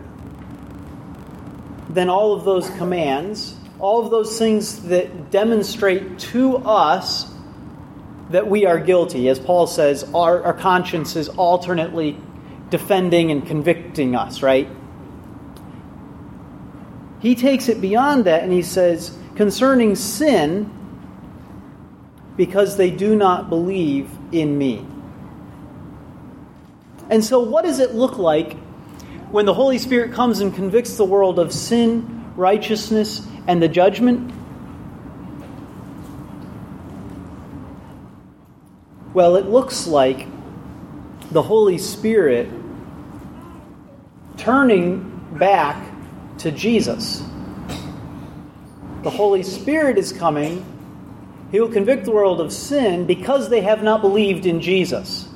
than 1.93 2.09
all 2.09 2.33
of 2.33 2.45
those 2.45 2.69
commands, 2.71 3.55
all 3.79 4.05
of 4.05 4.11
those 4.11 4.39
things 4.39 4.85
that 4.85 5.31
demonstrate 5.31 6.19
to 6.19 6.59
us 6.59 7.31
that 8.31 8.49
we 8.49 8.65
are 8.65 8.79
guilty. 8.79 9.29
As 9.29 9.39
Paul 9.39 9.67
says, 9.67 10.05
our, 10.15 10.43
our 10.43 10.55
conscience 10.55 11.17
is 11.17 11.29
alternately 11.29 12.19
defending 12.71 13.31
and 13.31 13.47
convicting 13.47 14.17
us, 14.17 14.43
right? 14.43 14.69
He 17.21 17.35
takes 17.35 17.69
it 17.69 17.81
beyond 17.81 18.25
that 18.25 18.43
and 18.43 18.53
he 18.53 18.63
says, 18.63 19.17
concerning 19.37 19.95
sin, 19.95 20.71
because 22.37 22.77
they 22.77 22.91
do 22.91 23.15
not 23.15 23.49
believe 23.49 24.11
in 24.33 24.57
me. 24.57 24.87
And 27.11 27.23
so, 27.23 27.41
what 27.41 27.65
does 27.65 27.79
it 27.79 27.95
look 27.95 28.17
like 28.17 28.57
when 29.33 29.47
the 29.47 29.55
Holy 29.55 29.79
Spirit 29.79 30.13
comes 30.13 30.41
and 30.41 30.55
convicts 30.55 30.97
the 30.97 31.05
world 31.05 31.39
of 31.39 31.53
sin, 31.53 32.33
righteousness, 32.37 33.27
and 33.47 33.63
the 33.63 33.69
judgment? 33.69 34.33
Well, 39.15 39.37
it 39.37 39.47
looks 39.47 39.87
like 39.87 40.27
the 41.31 41.43
Holy 41.43 41.79
Spirit 41.79 42.49
turning 44.37 45.09
back 45.33 45.83
to 46.39 46.51
Jesus. 46.51 47.23
The 49.03 49.11
Holy 49.11 49.43
Spirit 49.43 49.97
is 49.97 50.13
coming. 50.13 50.65
He 51.51 51.61
will 51.61 51.71
convict 51.71 52.05
the 52.05 52.13
world 52.13 52.41
of 52.41 52.53
sin 52.53 53.07
because 53.07 53.49
they 53.49 53.63
have 53.63 53.83
not 53.83 54.03
believed 54.03 54.45
in 54.45 54.61
Jesus. 54.61 55.29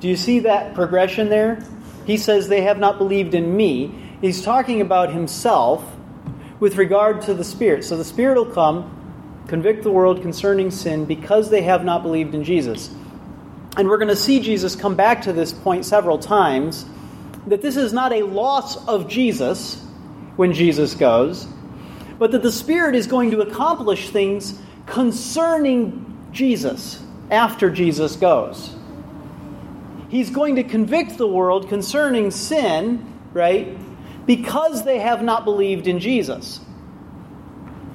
Do 0.00 0.08
you 0.08 0.16
see 0.16 0.40
that 0.40 0.74
progression 0.74 1.28
there? 1.28 1.64
He 2.06 2.16
says 2.16 2.48
they 2.48 2.62
have 2.62 2.78
not 2.78 2.98
believed 2.98 3.34
in 3.34 3.56
me. 3.56 3.92
He's 4.20 4.42
talking 4.42 4.80
about 4.80 5.12
himself 5.12 5.84
with 6.60 6.76
regard 6.76 7.22
to 7.22 7.34
the 7.34 7.44
Spirit. 7.44 7.84
So 7.84 7.96
the 7.96 8.04
Spirit 8.04 8.36
will 8.36 8.52
come, 8.52 9.44
convict 9.48 9.82
the 9.82 9.90
world 9.90 10.22
concerning 10.22 10.70
sin 10.70 11.04
because 11.04 11.50
they 11.50 11.62
have 11.62 11.84
not 11.84 12.02
believed 12.02 12.34
in 12.34 12.44
Jesus. 12.44 12.90
And 13.76 13.88
we're 13.88 13.98
going 13.98 14.08
to 14.08 14.16
see 14.16 14.40
Jesus 14.40 14.76
come 14.76 14.94
back 14.94 15.22
to 15.22 15.32
this 15.32 15.52
point 15.52 15.84
several 15.84 16.18
times 16.18 16.84
that 17.46 17.62
this 17.62 17.76
is 17.76 17.92
not 17.92 18.12
a 18.12 18.22
loss 18.22 18.86
of 18.86 19.08
Jesus 19.08 19.82
when 20.36 20.52
Jesus 20.52 20.94
goes, 20.94 21.46
but 22.18 22.30
that 22.32 22.42
the 22.42 22.52
Spirit 22.52 22.94
is 22.94 23.06
going 23.06 23.30
to 23.30 23.40
accomplish 23.40 24.10
things 24.10 24.58
concerning 24.86 26.28
Jesus 26.32 27.02
after 27.30 27.70
Jesus 27.70 28.16
goes. 28.16 28.74
He's 30.12 30.28
going 30.28 30.56
to 30.56 30.62
convict 30.62 31.16
the 31.16 31.26
world 31.26 31.70
concerning 31.70 32.30
sin, 32.32 33.02
right? 33.32 33.78
Because 34.26 34.84
they 34.84 34.98
have 34.98 35.22
not 35.22 35.46
believed 35.46 35.86
in 35.86 36.00
Jesus. 36.00 36.60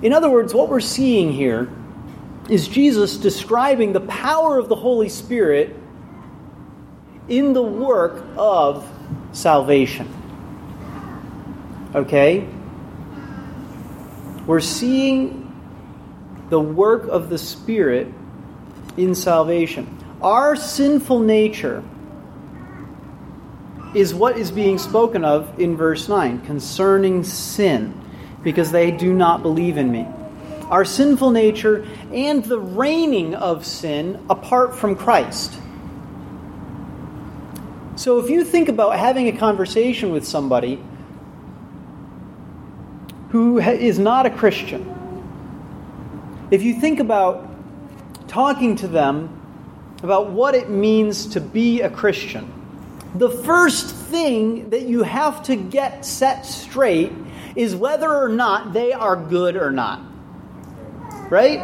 In 0.02 0.14
other 0.14 0.28
words, 0.28 0.52
what 0.52 0.68
we're 0.68 0.80
seeing 0.80 1.32
here 1.32 1.72
is 2.50 2.68
Jesus 2.68 3.18
describing 3.18 3.94
the 3.94 4.00
power 4.00 4.58
of 4.58 4.68
the 4.68 4.76
Holy 4.76 5.10
Spirit 5.10 5.76
in 7.30 7.54
the 7.54 7.62
work 7.62 8.26
of 8.36 8.92
salvation. 9.32 10.12
Okay? 11.94 12.50
We're 14.48 14.60
seeing 14.60 15.54
the 16.50 16.60
work 16.60 17.04
of 17.10 17.30
the 17.30 17.38
Spirit 17.38 18.08
in 18.98 19.14
salvation. 19.14 19.96
Our 20.20 20.56
sinful 20.56 21.20
nature 21.20 21.84
is 23.98 24.14
what 24.14 24.38
is 24.38 24.52
being 24.52 24.78
spoken 24.78 25.26
of 25.26 25.60
in 25.60 25.76
verse 25.76 26.08
9 26.08 26.42
concerning 26.46 27.24
sin, 27.24 28.00
because 28.44 28.72
they 28.72 28.92
do 28.92 29.12
not 29.12 29.42
believe 29.42 29.78
in 29.78 29.92
me. 29.92 30.06
Our 30.70 30.86
sinful 30.86 31.32
nature 31.32 31.88
and 32.14 32.44
the 32.46 32.60
reigning 32.60 33.34
of 33.34 33.66
sin 33.66 34.24
apart 34.30 34.76
from 34.76 34.96
Christ. 34.96 35.60
So 37.96 38.20
if 38.20 38.30
you 38.30 38.44
think 38.44 38.70
about 38.70 38.98
having 39.00 39.28
a 39.28 39.32
conversation 39.32 40.12
with 40.12 40.28
somebody 40.28 40.80
who 43.30 43.60
is 43.60 43.98
not 43.98 44.26
a 44.26 44.30
Christian, 44.30 44.94
if 46.52 46.62
you 46.62 46.80
think 46.80 47.00
about 47.00 47.50
talking 48.28 48.76
to 48.76 48.88
them 48.88 49.34
about 50.04 50.30
what 50.30 50.54
it 50.54 50.70
means 50.70 51.26
to 51.28 51.42
be 51.42 51.82
a 51.82 51.90
Christian, 51.90 52.54
the 53.18 53.30
first 53.30 53.96
thing 53.96 54.70
that 54.70 54.84
you 54.84 55.04
have 55.04 55.44
to 55.44 55.56
get 55.56 56.06
set 56.06 56.46
straight 56.46 57.12
is 57.56 57.76
whether 57.76 58.12
or 58.14 58.30
not 58.30 58.74
they 58.74 58.94
are 58.94 59.16
good 59.16 59.56
or 59.56 59.72
not. 59.72 60.02
Right? 61.30 61.60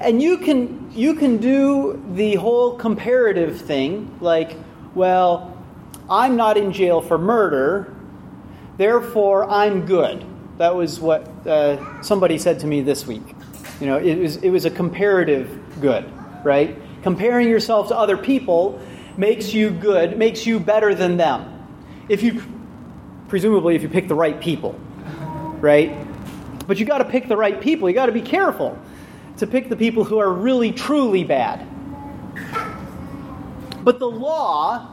And 0.00 0.22
you 0.22 0.38
can 0.38 0.90
you 0.92 1.14
can 1.14 1.38
do 1.38 2.02
the 2.14 2.36
whole 2.36 2.76
comparative 2.76 3.60
thing 3.60 4.16
like, 4.20 4.56
well, 4.94 5.56
I'm 6.08 6.36
not 6.36 6.56
in 6.56 6.72
jail 6.72 7.00
for 7.02 7.18
murder, 7.18 7.94
therefore 8.78 9.48
I'm 9.50 9.84
good. 9.84 10.24
That 10.58 10.74
was 10.74 11.00
what 11.00 11.26
uh, 11.46 12.02
somebody 12.02 12.38
said 12.38 12.60
to 12.60 12.66
me 12.66 12.80
this 12.80 13.06
week. 13.06 13.34
You 13.80 13.88
know, 13.88 13.98
it 13.98 14.16
was, 14.18 14.36
it 14.36 14.48
was 14.48 14.64
a 14.64 14.70
comparative 14.70 15.50
good, 15.80 16.10
right? 16.44 16.78
Comparing 17.06 17.48
yourself 17.48 17.86
to 17.88 17.96
other 17.96 18.16
people 18.16 18.80
makes 19.16 19.54
you 19.54 19.70
good, 19.70 20.18
makes 20.18 20.44
you 20.44 20.58
better 20.58 20.92
than 20.92 21.16
them. 21.16 21.64
If 22.08 22.24
you, 22.24 22.42
presumably, 23.28 23.76
if 23.76 23.82
you 23.82 23.88
pick 23.88 24.08
the 24.08 24.16
right 24.16 24.40
people, 24.40 24.72
right? 25.60 25.96
But 26.66 26.80
you 26.80 26.84
got 26.84 26.98
to 26.98 27.04
pick 27.04 27.28
the 27.28 27.36
right 27.36 27.60
people. 27.60 27.88
You 27.88 27.94
got 27.94 28.06
to 28.06 28.12
be 28.12 28.22
careful 28.22 28.76
to 29.36 29.46
pick 29.46 29.68
the 29.68 29.76
people 29.76 30.02
who 30.02 30.18
are 30.18 30.32
really, 30.32 30.72
truly 30.72 31.22
bad. 31.22 31.64
But 33.84 34.00
the 34.00 34.10
law, 34.10 34.92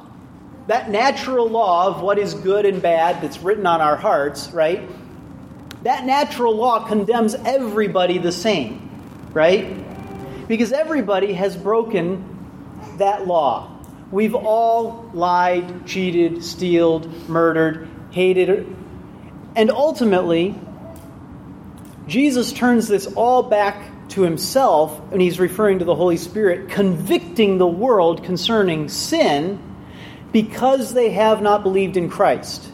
that 0.67 0.91
natural 0.91 1.49
law 1.49 1.88
of 1.88 2.04
what 2.04 2.19
is 2.19 2.36
good 2.36 2.67
and 2.67 2.80
bad 2.80 3.23
that's 3.23 3.39
written 3.39 3.65
on 3.65 3.82
our 3.82 3.95
hearts, 3.95 4.52
right? 4.52 4.88
that 5.84 6.06
natural 6.06 6.56
law 6.56 6.88
condemns 6.88 7.36
everybody 7.36 8.17
the 8.17 8.32
same, 8.32 8.89
right? 9.34 9.82
Because 10.47 10.71
everybody 10.71 11.34
has 11.34 11.56
broken 11.56 12.23
that 12.97 13.27
law. 13.27 13.69
We've 14.12 14.36
all 14.36 15.10
lied, 15.13 15.88
cheated, 15.88 16.43
stealed, 16.43 17.29
murdered, 17.29 17.89
hated. 18.12 18.75
And 19.56 19.71
ultimately, 19.71 20.56
Jesus 22.08 22.53
turns 22.53 22.88
this 22.88 23.08
all 23.08 23.43
back 23.43 24.10
to 24.10 24.21
himself, 24.21 25.01
and 25.12 25.21
he's 25.21 25.39
referring 25.39 25.79
to 25.79 25.86
the 25.86 25.95
Holy 25.95 26.17
Spirit, 26.17 26.69
convicting 26.69 27.58
the 27.58 27.67
world 27.67 28.23
concerning 28.23 28.89
sin 28.89 29.60
because 30.32 30.93
they 30.93 31.12
have 31.12 31.41
not 31.41 31.63
believed 31.63 31.97
in 31.97 32.10
Christ 32.10 32.69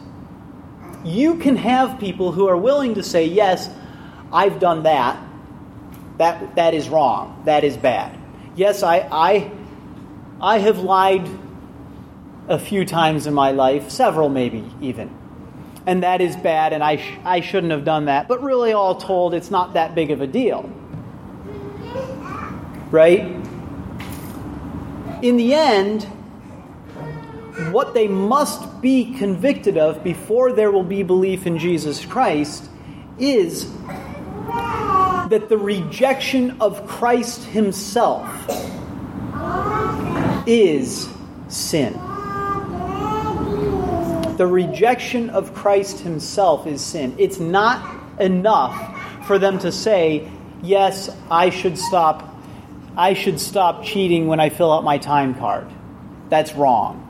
you 1.04 1.36
can 1.36 1.56
have 1.56 1.98
people 1.98 2.32
who 2.32 2.48
are 2.48 2.56
willing 2.56 2.94
to 2.94 3.02
say, 3.02 3.26
yes, 3.26 3.70
I've 4.32 4.58
done 4.58 4.82
that. 4.84 5.22
That, 6.20 6.56
that 6.56 6.74
is 6.74 6.90
wrong. 6.90 7.40
That 7.46 7.64
is 7.64 7.78
bad. 7.78 8.14
Yes, 8.54 8.82
I, 8.82 9.08
I, 9.10 9.50
I 10.38 10.58
have 10.58 10.80
lied 10.80 11.26
a 12.46 12.58
few 12.58 12.84
times 12.84 13.26
in 13.26 13.32
my 13.32 13.52
life, 13.52 13.88
several 13.88 14.28
maybe 14.28 14.70
even. 14.82 15.16
And 15.86 16.02
that 16.02 16.20
is 16.20 16.36
bad, 16.36 16.74
and 16.74 16.84
I, 16.84 16.98
sh- 16.98 17.18
I 17.24 17.40
shouldn't 17.40 17.72
have 17.72 17.86
done 17.86 18.04
that. 18.04 18.28
But 18.28 18.42
really, 18.42 18.74
all 18.74 18.96
told, 18.96 19.32
it's 19.32 19.50
not 19.50 19.72
that 19.72 19.94
big 19.94 20.10
of 20.10 20.20
a 20.20 20.26
deal. 20.26 20.70
Right? 22.90 23.20
In 25.22 25.38
the 25.38 25.54
end, 25.54 26.02
what 27.72 27.94
they 27.94 28.08
must 28.08 28.82
be 28.82 29.14
convicted 29.14 29.78
of 29.78 30.04
before 30.04 30.52
there 30.52 30.70
will 30.70 30.84
be 30.84 31.02
belief 31.02 31.46
in 31.46 31.56
Jesus 31.56 32.04
Christ 32.04 32.68
is 33.18 33.72
that 35.30 35.48
the 35.48 35.56
rejection 35.56 36.56
of 36.60 36.86
Christ 36.86 37.44
Himself 37.44 38.28
is 40.46 41.08
sin. 41.48 41.92
The 44.36 44.46
rejection 44.46 45.30
of 45.30 45.54
Christ 45.54 46.00
Himself 46.00 46.66
is 46.66 46.84
sin. 46.84 47.14
It's 47.18 47.40
not 47.40 48.20
enough 48.20 49.26
for 49.26 49.38
them 49.38 49.58
to 49.60 49.72
say, 49.72 50.28
yes, 50.62 51.08
I 51.30 51.50
should 51.50 51.78
stop. 51.78 52.36
I 52.96 53.14
should 53.14 53.40
stop 53.40 53.84
cheating 53.84 54.26
when 54.26 54.40
I 54.40 54.48
fill 54.48 54.72
out 54.72 54.84
my 54.84 54.98
time 54.98 55.34
card. 55.34 55.68
That's 56.28 56.52
wrong 56.54 57.06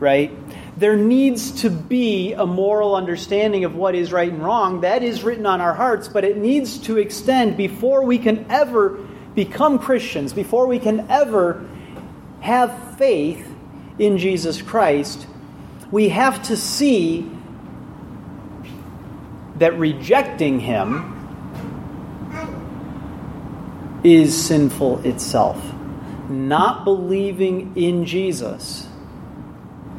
right? 0.00 0.30
There 0.76 0.96
needs 0.96 1.62
to 1.62 1.70
be 1.70 2.34
a 2.34 2.44
moral 2.44 2.94
understanding 2.94 3.64
of 3.64 3.74
what 3.74 3.94
is 3.94 4.12
right 4.12 4.30
and 4.30 4.42
wrong. 4.42 4.82
That 4.82 5.02
is 5.02 5.22
written 5.22 5.46
on 5.46 5.62
our 5.62 5.72
hearts, 5.72 6.06
but 6.06 6.22
it 6.22 6.36
needs 6.36 6.78
to 6.80 6.98
extend 6.98 7.56
before 7.56 8.04
we 8.04 8.18
can 8.18 8.44
ever 8.50 8.98
become 9.34 9.78
Christians, 9.78 10.34
before 10.34 10.66
we 10.66 10.78
can 10.78 11.06
ever 11.10 11.66
have 12.40 12.96
faith 12.98 13.48
in 13.98 14.18
Jesus 14.18 14.60
Christ. 14.60 15.26
We 15.90 16.10
have 16.10 16.42
to 16.44 16.56
see 16.56 17.30
that 19.56 19.78
rejecting 19.78 20.60
Him 20.60 21.12
is 24.04 24.46
sinful 24.46 25.06
itself. 25.06 25.58
Not 26.28 26.84
believing 26.84 27.74
in 27.76 28.04
Jesus 28.04 28.85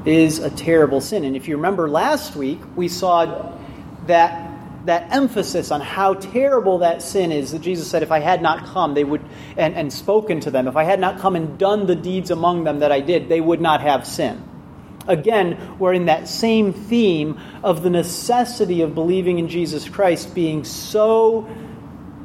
is 0.08 0.40
a 0.40 0.50
terrible 0.50 1.02
sin. 1.02 1.24
And 1.24 1.36
if 1.36 1.48
you 1.48 1.58
remember 1.58 1.90
last 1.90 2.36
week, 2.36 2.60
we 2.76 2.88
saw 2.88 3.58
that 4.08 4.48
that 4.88 5.12
emphasis 5.12 5.70
on 5.70 5.82
how 5.82 6.14
terrible 6.14 6.78
that 6.78 7.02
sin 7.02 7.32
is 7.32 7.52
that 7.52 7.60
Jesus 7.60 7.90
said, 7.90 8.04
if 8.04 8.12
I 8.12 8.20
had 8.20 8.42
not 8.42 8.68
come, 8.68 8.94
they 8.94 9.04
would 9.04 9.22
and, 9.58 9.76
and 9.76 9.92
spoken 9.92 10.40
to 10.42 10.52
them, 10.52 10.68
if 10.68 10.78
I 10.78 10.86
had 10.86 11.00
not 11.00 11.20
come 11.20 11.36
and 11.36 11.58
done 11.58 11.88
the 11.88 11.96
deeds 11.96 12.32
among 12.32 12.64
them 12.64 12.80
that 12.80 12.92
I 12.92 13.02
did, 13.02 13.28
they 13.28 13.42
would 13.42 13.60
not 13.60 13.82
have 13.82 14.08
sin. 14.08 14.42
Again, 15.06 15.78
we're 15.78 15.94
in 15.94 16.06
that 16.06 16.28
same 16.28 16.74
theme 16.74 17.40
of 17.64 17.84
the 17.84 17.90
necessity 17.90 18.82
of 18.82 18.96
believing 18.96 19.40
in 19.40 19.50
Jesus 19.50 19.88
Christ 19.88 20.34
being 20.34 20.64
so, 20.64 21.48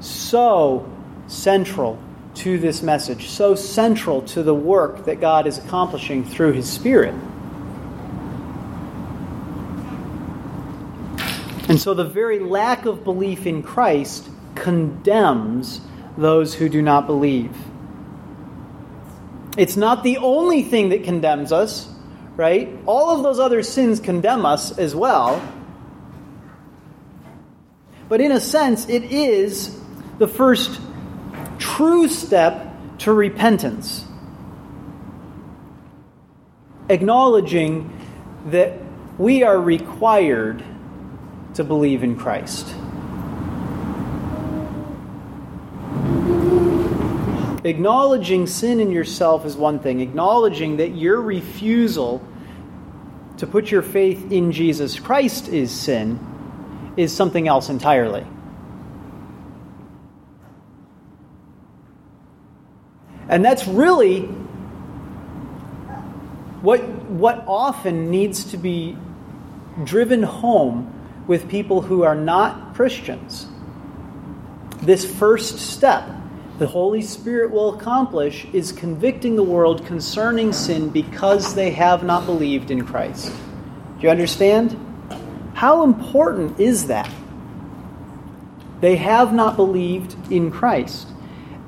so 0.00 0.90
central 1.26 2.00
to 2.34 2.58
this 2.58 2.82
message, 2.82 3.28
so 3.28 3.54
central 3.54 4.22
to 4.22 4.42
the 4.42 4.54
work 4.54 5.04
that 5.06 5.20
God 5.20 5.46
is 5.46 5.58
accomplishing 5.58 6.24
through 6.24 6.52
His 6.52 6.70
Spirit. 6.70 7.14
And 11.72 11.80
so 11.80 11.94
the 11.94 12.04
very 12.04 12.38
lack 12.38 12.84
of 12.84 13.02
belief 13.02 13.46
in 13.46 13.62
Christ 13.62 14.28
condemns 14.54 15.80
those 16.18 16.52
who 16.52 16.68
do 16.68 16.82
not 16.82 17.06
believe. 17.06 17.56
It's 19.56 19.74
not 19.74 20.02
the 20.02 20.18
only 20.18 20.64
thing 20.64 20.90
that 20.90 21.02
condemns 21.02 21.50
us, 21.50 21.88
right? 22.36 22.68
All 22.84 23.16
of 23.16 23.22
those 23.22 23.38
other 23.38 23.62
sins 23.62 24.00
condemn 24.00 24.44
us 24.44 24.76
as 24.76 24.94
well. 24.94 25.40
But 28.06 28.20
in 28.20 28.32
a 28.32 28.40
sense, 28.40 28.86
it 28.90 29.04
is 29.04 29.74
the 30.18 30.28
first 30.28 30.78
true 31.58 32.06
step 32.06 32.70
to 32.98 33.14
repentance. 33.14 34.04
Acknowledging 36.90 37.98
that 38.48 38.78
we 39.16 39.42
are 39.42 39.58
required 39.58 40.62
to 41.54 41.64
believe 41.64 42.02
in 42.02 42.16
Christ. 42.16 42.74
Acknowledging 47.64 48.46
sin 48.46 48.80
in 48.80 48.90
yourself 48.90 49.46
is 49.46 49.56
one 49.56 49.78
thing, 49.78 50.00
acknowledging 50.00 50.78
that 50.78 50.96
your 50.96 51.20
refusal 51.20 52.26
to 53.38 53.46
put 53.46 53.70
your 53.70 53.82
faith 53.82 54.32
in 54.32 54.52
Jesus 54.52 54.98
Christ 54.98 55.48
is 55.48 55.70
sin 55.70 56.18
is 56.96 57.14
something 57.14 57.48
else 57.48 57.68
entirely. 57.68 58.26
And 63.28 63.44
that's 63.44 63.66
really 63.66 64.22
what, 66.60 66.86
what 66.86 67.44
often 67.46 68.10
needs 68.10 68.50
to 68.50 68.56
be 68.56 68.96
driven 69.84 70.22
home 70.22 71.01
with 71.26 71.48
people 71.48 71.80
who 71.82 72.02
are 72.02 72.14
not 72.14 72.74
Christians, 72.74 73.46
this 74.82 75.04
first 75.04 75.58
step 75.58 76.08
the 76.58 76.68
Holy 76.68 77.02
Spirit 77.02 77.50
will 77.50 77.74
accomplish 77.74 78.46
is 78.52 78.72
convicting 78.72 79.34
the 79.36 79.42
world 79.42 79.84
concerning 79.86 80.52
sin 80.52 80.90
because 80.90 81.54
they 81.54 81.70
have 81.70 82.04
not 82.04 82.26
believed 82.26 82.70
in 82.70 82.84
Christ. 82.84 83.32
Do 83.96 84.02
you 84.02 84.10
understand? 84.10 84.76
How 85.54 85.82
important 85.82 86.60
is 86.60 86.86
that? 86.86 87.10
They 88.80 88.96
have 88.96 89.32
not 89.32 89.56
believed 89.56 90.14
in 90.30 90.50
Christ. 90.50 91.08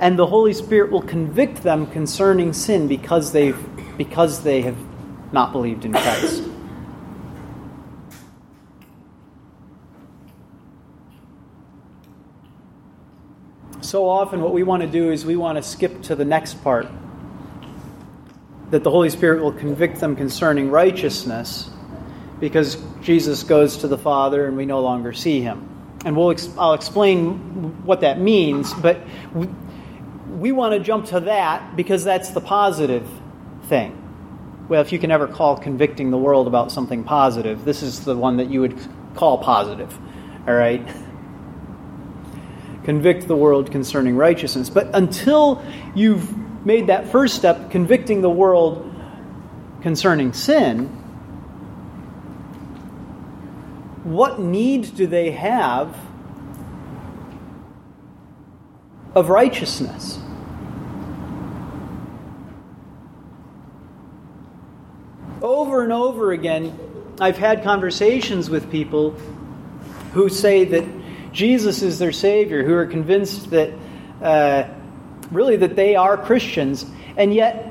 And 0.01 0.19
the 0.19 0.27
Holy 0.27 0.53
Spirit 0.53 0.93
will 0.93 1.03
convict 1.03 1.63
them 1.63 1.87
concerning 1.87 2.53
sin 2.53 2.87
because, 2.87 3.33
they've, 3.33 3.59
because 3.97 4.43
they 4.43 4.61
have 4.63 4.77
not 5.33 5.51
believed 5.51 5.85
in 5.85 5.93
Christ. 5.93 6.45
So 13.85 14.09
often, 14.09 14.41
what 14.41 14.53
we 14.53 14.63
want 14.63 14.83
to 14.83 14.89
do 14.89 15.13
is 15.13 15.25
we 15.25 15.37
want 15.37 15.57
to 15.57 15.63
skip 15.63 16.03
to 16.03 16.17
the 16.17 16.25
next 16.25 16.63
part 16.63 16.89
that 18.71 18.83
the 18.83 18.91
Holy 18.91 19.11
Spirit 19.11 19.43
will 19.43 19.53
convict 19.53 20.01
them 20.01 20.17
concerning 20.17 20.71
righteousness 20.71 21.71
because 22.41 22.77
Jesus 23.03 23.43
goes 23.43 23.77
to 23.79 23.89
the 23.89 23.99
Father 23.99 24.47
and 24.47 24.57
we 24.57 24.67
no 24.67 24.81
longer 24.81 25.13
see 25.13 25.41
him 25.41 25.69
and 26.05 26.17
we'll 26.17 26.31
ex- 26.31 26.49
I'll 26.59 26.75
explain 26.75 27.85
what 27.85 28.03
that 28.03 28.21
means, 28.21 28.73
but 28.75 29.01
we, 29.35 29.49
we 30.29 30.53
want 30.53 30.75
to 30.75 30.81
jump 30.81 31.07
to 31.07 31.21
that 31.21 31.77
because 31.77 32.05
that's 32.05 32.31
the 32.31 32.41
positive 32.41 33.09
thing. 33.65 34.01
Well, 34.69 34.81
if 34.81 34.93
you 34.93 34.99
can 34.99 35.11
ever 35.11 35.27
call 35.27 35.57
convicting 35.57 36.11
the 36.11 36.19
world 36.19 36.47
about 36.47 36.71
something 36.71 37.05
positive, 37.05 37.65
this 37.65 37.83
is 37.83 38.05
the 38.05 38.17
one 38.17 38.37
that 38.37 38.51
you 38.51 38.61
would 38.61 38.77
call 39.15 39.39
positive. 39.39 39.99
All 40.47 40.55
right? 40.55 40.87
Convict 42.85 43.27
the 43.27 43.37
world 43.37 43.71
concerning 43.71 44.17
righteousness. 44.17 44.71
But 44.71 44.91
until 44.95 45.63
you've 45.95 46.67
made 46.67 46.89
that 46.89 47.09
first 47.09 47.35
step, 47.35 47.71
convicting 47.71 48.21
the 48.21 48.31
world 48.31 48.91
concerning 49.83 50.33
sin, 50.33 50.87
what 54.05 54.39
need 54.39 54.95
do 54.95 55.07
they 55.07 55.31
have 55.31 55.97
of 59.15 59.31
righteousness? 59.31 60.21
Over 65.41 65.83
and 65.83 65.93
over 65.93 66.33
again, 66.33 66.79
I've 67.21 67.39
had 67.39 67.63
conversations 67.63 68.51
with 68.51 68.71
people 68.71 69.11
who 70.13 70.29
say 70.29 70.65
that 70.65 70.85
Jesus 71.35 71.83
is 71.83 71.99
their 71.99 72.13
Savior, 72.13 72.63
who 72.63 72.75
are 72.75 72.87
convinced 72.87 73.51
that 73.51 73.73
uh, 74.23 74.69
really 75.33 75.57
that 75.57 75.75
they 75.75 75.97
are 75.97 76.17
Christians, 76.17 76.87
and 77.17 77.35
yet 77.35 77.69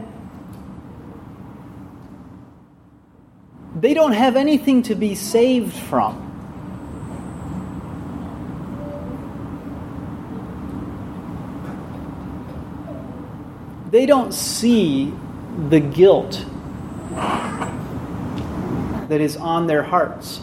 they 3.79 3.93
don't 3.93 4.11
have 4.11 4.35
anything 4.35 4.83
to 4.83 4.95
be 4.95 5.15
saved 5.15 5.73
from. 5.73 6.19
They 13.91 14.05
don't 14.05 14.33
see 14.33 15.13
the 15.69 15.79
guilt 15.79 16.45
that 19.07 19.21
is 19.21 19.37
on 19.37 19.67
their 19.67 19.83
hearts. 19.83 20.41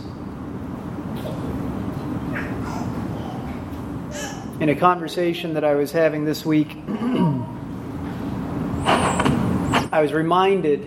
In 4.60 4.68
a 4.68 4.74
conversation 4.74 5.54
that 5.54 5.64
I 5.64 5.74
was 5.74 5.90
having 5.90 6.26
this 6.26 6.44
week, 6.44 6.76
I 9.90 10.00
was 10.02 10.12
reminded 10.12 10.86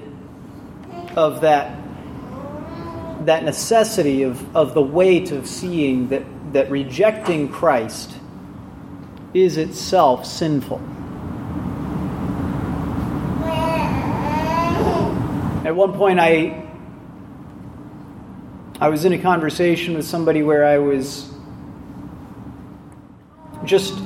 of 1.16 1.42
that 1.42 1.80
that 3.26 3.44
necessity 3.44 4.22
of, 4.22 4.56
of 4.56 4.76
the 4.76 4.82
weight 4.82 5.32
of 5.32 5.48
seeing 5.48 6.10
that, 6.10 6.24
that 6.54 6.70
rejecting 6.70 7.50
Christ 7.50 8.14
is 9.34 9.58
itself 9.58 10.26
sinful. 10.28 10.78
At 15.66 15.76
one 15.76 15.94
point, 15.94 16.20
I, 16.20 16.70
I 18.80 18.90
was 18.90 19.04
in 19.04 19.14
a 19.14 19.20
conversation 19.20 19.96
with 19.96 20.06
somebody 20.06 20.44
where 20.44 20.64
I 20.64 20.78
was 20.78 21.33
just 23.74 23.98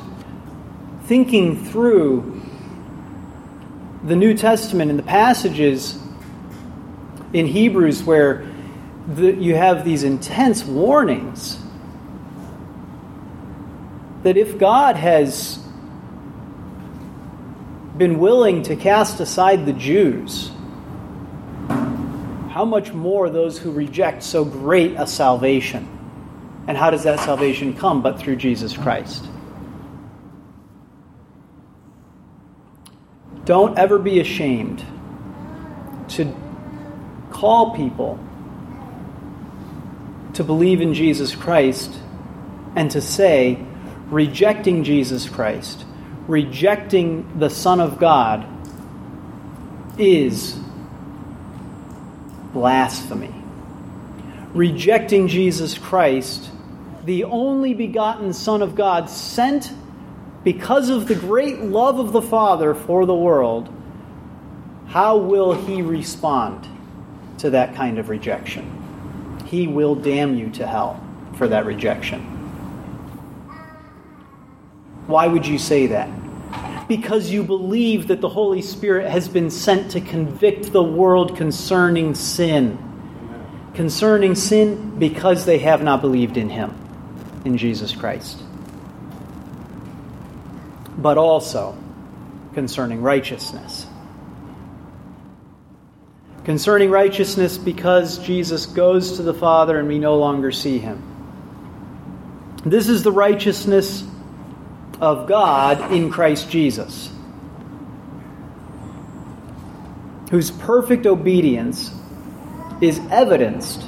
thinking 1.07 1.65
through 1.65 2.41
the 4.05 4.15
New 4.15 4.33
Testament 4.33 4.89
and 4.89 4.97
the 4.97 5.03
passages 5.03 5.99
in 7.33 7.47
Hebrews 7.47 8.01
where 8.01 8.47
the, 9.09 9.35
you 9.35 9.55
have 9.55 9.83
these 9.83 10.03
intense 10.03 10.63
warnings 10.63 11.57
that 14.23 14.37
if 14.37 14.57
God 14.57 14.95
has 14.95 15.59
been 17.97 18.19
willing 18.19 18.63
to 18.63 18.77
cast 18.77 19.19
aside 19.19 19.65
the 19.65 19.73
Jews, 19.73 20.49
how 21.67 22.63
much 22.63 22.93
more 22.93 23.29
those 23.29 23.57
who 23.57 23.73
reject 23.73 24.23
so 24.23 24.45
great 24.45 24.93
a 24.93 25.05
salvation? 25.05 25.89
And 26.67 26.77
how 26.77 26.89
does 26.89 27.03
that 27.03 27.19
salvation 27.19 27.75
come 27.75 28.01
but 28.01 28.17
through 28.17 28.37
Jesus 28.37 28.77
Christ? 28.77 29.27
Don't 33.47 33.79
ever 33.79 33.97
be 33.97 34.19
ashamed 34.19 34.83
to 36.09 36.35
call 37.31 37.73
people 37.77 38.19
to 40.33 40.43
believe 40.43 40.81
in 40.81 40.93
Jesus 40.93 41.33
Christ 41.33 41.97
and 42.75 42.91
to 42.91 42.99
say, 42.99 43.57
rejecting 44.09 44.83
Jesus 44.83 45.29
Christ, 45.29 45.85
rejecting 46.27 47.39
the 47.39 47.49
Son 47.49 47.79
of 47.79 47.99
God, 47.99 48.45
is 49.97 50.59
blasphemy. 52.51 53.33
Rejecting 54.53 55.29
Jesus 55.29 55.77
Christ, 55.77 56.49
the 57.05 57.23
only 57.23 57.73
begotten 57.73 58.33
Son 58.33 58.61
of 58.61 58.75
God, 58.75 59.09
sent 59.09 59.71
because 60.47 60.89
of 60.89 61.07
the 61.07 61.15
great 61.15 61.59
love 61.59 61.99
of 61.99 62.13
the 62.13 62.21
Father 62.21 62.73
for 62.73 63.05
the 63.05 63.13
world, 63.13 63.67
how 64.87 65.17
will 65.17 65.53
he 65.53 65.81
respond 65.81 66.65
to 67.39 67.49
that 67.49 67.75
kind 67.75 67.99
of 67.99 68.07
rejection? 68.07 68.77
he 69.47 69.67
will 69.67 69.95
damn 69.95 70.35
you 70.35 70.49
to 70.51 70.67
hell 70.67 71.01
for 71.35 71.47
that 71.47 71.65
rejection. 71.65 72.19
Why 75.07 75.27
would 75.27 75.47
you 75.47 75.57
say 75.57 75.87
that? 75.87 76.09
Because 76.87 77.29
you 77.29 77.43
believe 77.43 78.07
that 78.07 78.21
the 78.21 78.29
Holy 78.29 78.61
Spirit 78.61 79.09
has 79.09 79.29
been 79.29 79.49
sent 79.49 79.91
to 79.91 80.01
convict 80.01 80.71
the 80.73 80.83
world 80.83 81.37
concerning 81.37 82.13
sin. 82.13 82.77
Concerning 83.73 84.35
sin 84.35 84.99
because 84.99 85.45
they 85.45 85.59
have 85.59 85.81
not 85.81 86.01
believed 86.01 86.35
in 86.35 86.49
Him, 86.49 86.75
in 87.45 87.57
Jesus 87.57 87.93
Christ. 87.93 88.41
But 91.07 91.17
also 91.17 91.73
concerning 92.53 93.01
righteousness 93.01 93.87
concerning 96.43 96.89
righteousness 96.89 97.57
because 97.57 98.17
Jesus 98.19 98.65
goes 98.65 99.15
to 99.15 99.23
the 99.23 99.33
Father 99.33 99.79
and 99.79 99.87
we 99.87 99.99
no 99.99 100.17
longer 100.17 100.51
see 100.51 100.79
him. 100.79 101.01
This 102.65 102.89
is 102.89 103.03
the 103.03 103.11
righteousness 103.13 104.03
of 104.99 105.29
God 105.29 105.93
in 105.93 106.09
Christ 106.09 106.49
Jesus, 106.49 107.09
whose 110.29 110.51
perfect 110.51 111.05
obedience 111.05 111.89
is 112.81 112.99
evidenced 113.09 113.81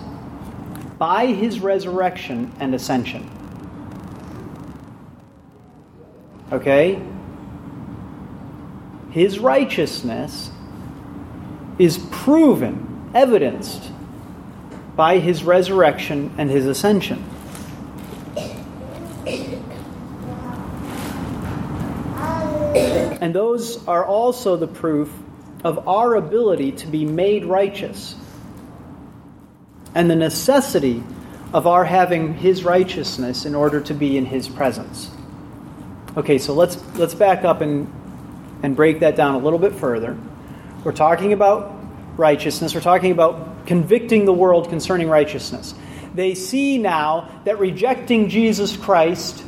by 0.98 1.26
his 1.26 1.60
resurrection 1.60 2.50
and 2.62 2.74
ascension. 2.74 3.30
Okay? 6.52 7.02
His 9.12 9.40
righteousness 9.40 10.52
is 11.78 11.98
proven, 12.12 13.12
evidenced 13.14 13.92
by 14.96 15.20
his 15.20 15.44
resurrection 15.44 16.34
and 16.38 16.50
his 16.50 16.66
ascension. 16.66 17.24
And 23.22 23.36
those 23.36 23.86
are 23.88 24.06
also 24.06 24.56
the 24.58 24.68
proof 24.68 25.12
of 25.64 25.88
our 25.88 26.16
ability 26.16 26.72
to 26.74 26.88
be 26.88 27.06
made 27.06 27.46
righteous 27.46 28.16
and 29.94 30.10
the 30.10 30.16
necessity 30.16 31.04
of 31.54 31.68
our 31.68 31.84
having 31.84 32.34
his 32.34 32.64
righteousness 32.64 33.46
in 33.46 33.56
order 33.56 33.82
to 33.82 33.94
be 33.94 34.18
in 34.18 34.26
his 34.26 34.48
presence. 34.48 35.10
Okay, 36.20 36.38
so 36.38 36.54
let's 36.54 36.78
let's 36.96 37.16
back 37.16 37.46
up 37.46 37.62
and 37.62 37.90
and 38.62 38.76
break 38.76 39.00
that 39.00 39.16
down 39.16 39.36
a 39.36 39.38
little 39.38 39.58
bit 39.58 39.74
further. 39.74 40.18
We're 40.84 40.92
talking 40.92 41.32
about 41.32 41.74
righteousness. 42.18 42.76
We're 42.76 42.82
talking 42.82 43.14
about 43.14 43.66
convicting 43.68 44.26
the 44.26 44.34
world 44.34 44.68
concerning 44.68 45.08
righteousness. 45.08 45.74
They 46.14 46.36
see 46.36 46.78
now 46.78 47.42
that 47.46 47.58
rejecting 47.58 48.28
Jesus 48.28 48.76
Christ 48.76 49.46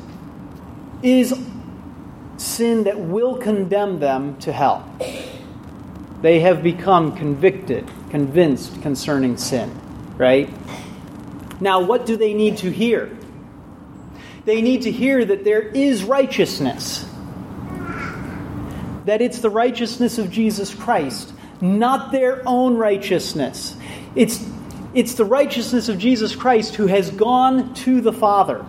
is 1.04 1.38
sin 2.38 2.86
that 2.86 2.98
will 2.98 3.36
condemn 3.36 4.00
them 4.00 4.38
to 4.38 4.54
hell. 4.54 4.90
They 6.22 6.40
have 6.40 6.64
become 6.64 7.18
convicted, 7.18 7.92
convinced 8.12 8.82
concerning 8.82 9.36
sin, 9.36 9.78
right? 10.16 10.50
Now, 11.60 11.82
what 11.82 12.06
do 12.06 12.16
they 12.16 12.34
need 12.34 12.60
to 12.60 12.72
hear? 12.72 13.10
They 14.46 14.62
need 14.62 14.84
to 14.84 14.92
hear 14.92 15.24
that 15.24 15.44
there 15.44 15.62
is 15.62 16.04
righteousness, 16.04 17.06
that 19.06 19.22
it's 19.22 19.40
the 19.40 19.50
righteousness 19.50 20.18
of 20.18 20.32
Jesus 20.32 20.74
Christ, 20.74 21.34
not 21.62 22.12
their 22.12 22.42
own 22.48 22.76
righteousness. 22.76 23.76
It's, 24.16 24.44
it's 24.94 25.14
the 25.14 25.26
righteousness 25.26 25.90
of 25.90 25.98
Jesus 25.98 26.36
Christ 26.36 26.76
who 26.76 26.88
has 26.88 27.12
gone 27.12 27.74
to 27.76 28.02
the 28.02 28.14
Father 28.14 28.66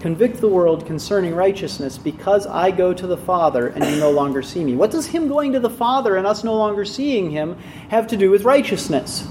Convict 0.00 0.40
the 0.40 0.48
world 0.48 0.86
concerning 0.86 1.34
righteousness 1.34 1.98
because 1.98 2.46
I 2.46 2.70
go 2.70 2.94
to 2.94 3.06
the 3.06 3.18
Father 3.18 3.68
and 3.68 3.84
you 3.84 4.00
no 4.00 4.10
longer 4.10 4.40
see 4.40 4.64
me. 4.64 4.74
What 4.74 4.90
does 4.90 5.06
him 5.06 5.28
going 5.28 5.52
to 5.52 5.60
the 5.60 5.68
Father 5.68 6.16
and 6.16 6.26
us 6.26 6.42
no 6.42 6.56
longer 6.56 6.86
seeing 6.86 7.30
him 7.30 7.58
have 7.90 8.06
to 8.06 8.16
do 8.16 8.30
with 8.30 8.44
righteousness? 8.44 9.28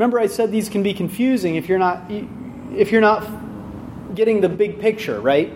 Remember 0.00 0.18
I 0.18 0.28
said 0.28 0.50
these 0.50 0.70
can 0.70 0.82
be 0.82 0.94
confusing 0.94 1.56
if 1.56 1.68
you're 1.68 1.78
not 1.78 2.10
if 2.10 2.90
you're 2.90 3.02
not 3.02 4.14
getting 4.14 4.40
the 4.40 4.48
big 4.48 4.80
picture, 4.80 5.20
right? 5.20 5.54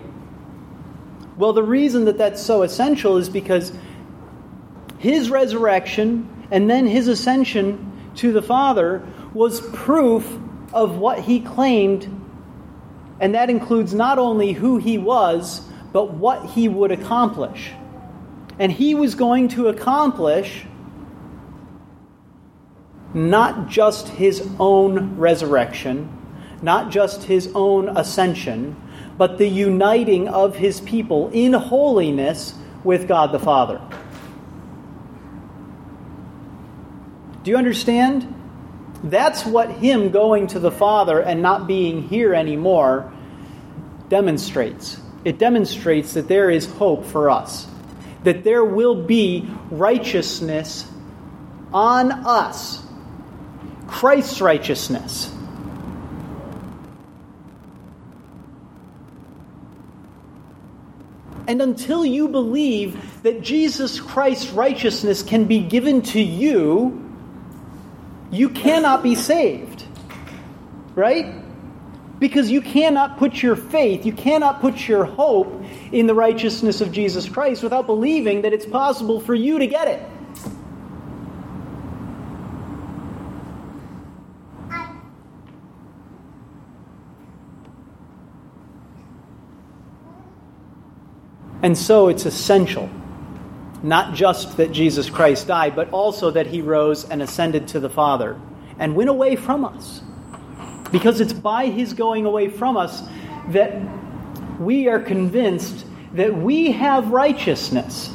Well, 1.39 1.55
the 1.55 1.63
reason 1.63 2.05
that 2.05 2.19
that's 2.19 2.43
so 2.43 2.61
essential 2.61 3.17
is 3.17 3.31
because 3.31 3.73
his 4.99 5.31
resurrection 5.31 6.29
and 6.51 6.69
then 6.69 6.87
his 6.87 7.09
ascension 7.09 7.91
to 8.17 8.33
the 8.33 8.43
Father 8.43 9.03
was 9.33 9.63
proof 9.73 10.31
of 10.75 10.99
what 10.99 11.21
he 11.21 11.41
claimed, 11.41 12.05
and 13.21 13.35
that 13.35 13.49
includes 13.49 13.95
not 13.95 14.19
only 14.19 14.53
who 14.53 14.77
he 14.77 14.99
was, 14.99 15.67
but 15.91 16.13
what 16.13 16.45
he 16.51 16.69
would 16.69 16.93
accomplish. 16.93 17.73
And 18.59 18.71
he 18.71 18.95
was 18.95 19.15
going 19.15 19.49
to 19.57 19.69
accomplish 19.69 20.67
not 23.15 23.69
just 23.69 24.09
his 24.09 24.47
own 24.59 25.17
resurrection, 25.17 26.09
not 26.61 26.91
just 26.91 27.25
his 27.25 27.51
own 27.55 27.89
ascension, 27.97 28.77
but 29.17 29.39
the 29.39 29.49
uniting 29.49 30.29
of 30.29 30.57
his 30.57 30.81
people 30.81 31.31
in 31.33 31.53
holiness 31.53 32.55
with 32.83 33.07
God 33.07 33.33
the 33.33 33.39
Father. 33.39 33.81
Do 37.45 37.51
you 37.51 37.57
understand? 37.57 38.35
That's 39.05 39.45
what 39.45 39.71
him 39.71 40.11
going 40.11 40.49
to 40.49 40.59
the 40.59 40.71
Father 40.71 41.21
and 41.21 41.43
not 41.43 41.67
being 41.67 42.03
here 42.03 42.35
anymore 42.35 43.13
demonstrates. 44.09 44.99
It 45.25 45.39
demonstrates 45.39 46.15
that 46.15 46.27
there 46.27 46.51
is 46.51 46.67
hope 46.67 47.05
for 47.05 47.31
us, 47.31 47.67
that 48.25 48.45
there 48.45 48.65
will 48.65 48.95
be 48.95 49.49
righteousness 49.71 50.91
on 51.73 52.13
us, 52.13 52.84
Christ's 53.95 54.41
righteousness. 54.41 55.33
And 61.47 61.63
until 61.63 62.05
you 62.05 62.27
believe 62.27 63.23
that 63.23 63.41
Jesus 63.41 64.01
Christ's 64.01 64.51
righteousness 64.51 65.23
can 65.23 65.45
be 65.45 65.61
given 65.61 66.03
to 66.03 66.21
you, 66.21 67.09
you 68.33 68.49
cannot 68.49 69.05
be 69.05 69.15
saved. 69.15 69.85
Right? 70.97 71.33
Because 72.19 72.51
you 72.51 72.63
cannot 72.63 73.17
put 73.19 73.41
your 73.45 73.55
faith, 73.55 74.05
you 74.05 74.13
cannot 74.13 74.61
put 74.61 74.89
your 74.89 75.05
hope 75.05 75.65
in 75.93 76.09
the 76.09 76.15
righteousness 76.15 76.81
of 76.81 76.91
Jesus 76.91 77.29
Christ 77.29 77.63
without 77.63 77.87
believing 77.87 78.43
that 78.43 78.53
it's 78.53 78.67
possible 78.67 79.21
for 79.21 79.37
you 79.37 79.61
to 79.61 79.69
get 79.69 79.87
it. 79.87 80.03
And 91.65 91.79
so 91.79 92.09
it's 92.09 92.27
essential 92.27 92.91
not 93.83 94.15
just 94.15 94.59
that 94.59 94.71
Jesus 94.71 95.09
Christ 95.09 95.47
died, 95.47 95.75
but 95.75 95.91
also 95.93 96.31
that 96.31 96.47
he 96.47 96.61
rose 96.61 97.09
and 97.09 97.23
ascended 97.23 97.69
to 97.69 97.81
the 97.81 97.89
Father 97.89 98.39
and 98.79 98.95
went 98.95 99.09
away 99.09 99.35
from 99.35 99.65
us. 99.65 100.03
Because 100.93 101.21
it's 101.21 101.33
by 101.33 101.67
his 101.67 101.95
going 101.95 102.27
away 102.27 102.49
from 102.49 102.77
us 102.77 103.03
that 103.49 103.81
we 104.61 104.89
are 104.89 105.01
convinced 105.01 105.87
that 106.13 106.35
we 106.35 106.73
have 106.73 107.09
righteousness. 107.09 108.11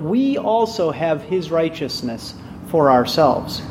We 0.00 0.38
also 0.38 0.90
have 0.90 1.22
his 1.22 1.52
righteousness 1.52 2.34
for 2.66 2.90
ourselves. 2.90 3.62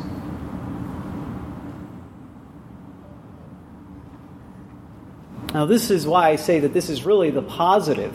Now, 5.54 5.64
this 5.64 5.90
is 5.90 6.06
why 6.06 6.30
I 6.30 6.36
say 6.36 6.60
that 6.60 6.74
this 6.74 6.90
is 6.90 7.06
really 7.06 7.30
the 7.30 7.42
positive 7.42 8.14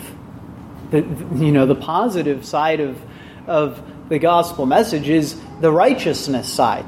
the, 0.91 0.99
you 1.36 1.52
know, 1.52 1.65
the 1.65 1.75
positive 1.75 2.45
side 2.45 2.80
of, 2.80 2.99
of 3.47 4.10
the 4.10 4.19
gospel 4.19 4.65
message 4.65 5.08
is 5.08 5.39
the 5.62 5.71
righteousness 5.71 6.52
side, 6.52 6.86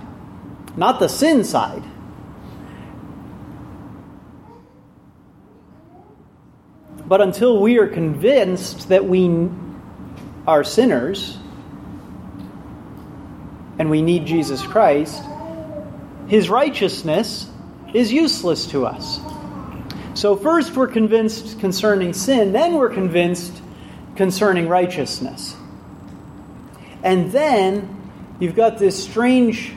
not 0.76 1.00
the 1.00 1.08
sin 1.08 1.44
side. 1.44 1.84
But 7.06 7.22
until 7.22 7.60
we 7.62 7.78
are 7.78 7.88
convinced 7.88 8.90
that 8.90 9.06
we 9.06 9.50
are 10.48 10.64
sinners 10.64 11.38
and 13.78 13.90
we 13.90 14.02
need 14.02 14.26
Jesus 14.26 14.64
Christ, 14.64 15.22
his 16.28 16.50
righteousness 16.50 17.48
is 17.94 18.12
useless 18.12 18.68
to 18.68 18.86
us. 18.86 19.20
So, 20.22 20.36
first 20.36 20.76
we're 20.76 20.86
convinced 20.86 21.60
concerning 21.60 22.14
sin, 22.14 22.52
then 22.52 22.76
we're 22.76 22.92
convinced 22.94 23.60
concerning 24.16 24.68
righteousness. 24.68 25.56
And 27.02 27.32
then 27.32 28.12
you've 28.40 28.54
got 28.54 28.78
this 28.78 29.04
strange 29.04 29.74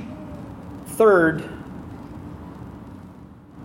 third. 0.85 1.48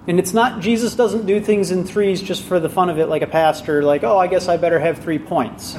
And 0.08 0.20
it's 0.20 0.34
not, 0.34 0.62
Jesus 0.62 0.96
doesn't 0.96 1.26
do 1.26 1.42
things 1.42 1.72
in 1.72 1.84
threes 1.84 2.22
just 2.22 2.44
for 2.44 2.62
the 2.62 2.70
fun 2.70 2.90
of 2.90 2.98
it, 2.98 3.08
like 3.08 3.24
a 3.24 3.28
pastor, 3.28 3.84
like, 3.84 4.06
oh, 4.06 4.18
I 4.18 4.28
guess 4.28 4.48
I 4.48 4.56
better 4.56 4.80
have 4.80 5.00
three 5.00 5.20
points. 5.20 5.76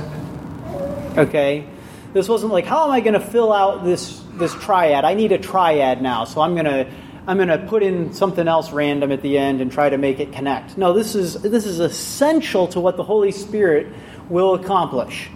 Okay? 1.16 1.66
This 2.12 2.28
wasn't 2.28 2.52
like, 2.52 2.66
how 2.66 2.84
am 2.84 2.90
I 2.90 3.00
going 3.00 3.14
to 3.14 3.20
fill 3.20 3.54
out 3.54 3.84
this, 3.84 4.22
this 4.34 4.52
triad? 4.56 5.06
I 5.06 5.14
need 5.14 5.32
a 5.32 5.38
triad 5.38 6.02
now, 6.02 6.26
so 6.26 6.42
I'm 6.42 6.52
going 6.52 6.66
to. 6.66 6.92
I'm 7.26 7.36
going 7.36 7.48
to 7.48 7.58
put 7.58 7.82
in 7.82 8.12
something 8.12 8.48
else 8.48 8.70
random 8.72 9.12
at 9.12 9.22
the 9.22 9.38
end 9.38 9.60
and 9.60 9.70
try 9.70 9.88
to 9.88 9.98
make 9.98 10.20
it 10.20 10.32
connect. 10.32 10.78
No, 10.78 10.92
this 10.92 11.14
is 11.14 11.34
this 11.34 11.66
is 11.66 11.80
essential 11.80 12.66
to 12.68 12.80
what 12.80 12.96
the 12.96 13.04
Holy 13.04 13.32
Spirit 13.32 13.88
will 14.28 14.54
accomplish. 14.54 15.30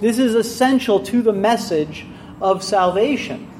This 0.00 0.18
is 0.18 0.34
essential 0.34 1.00
to 1.04 1.22
the 1.22 1.32
message 1.32 2.06
of 2.40 2.62
salvation. 2.62 3.50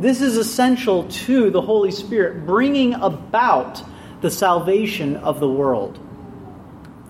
This 0.00 0.20
is 0.20 0.36
essential 0.36 1.04
to 1.08 1.50
the 1.50 1.60
Holy 1.60 1.90
Spirit 1.90 2.46
bringing 2.46 2.94
about 2.94 3.82
the 4.20 4.30
salvation 4.30 5.16
of 5.16 5.40
the 5.40 5.48
world 5.48 5.98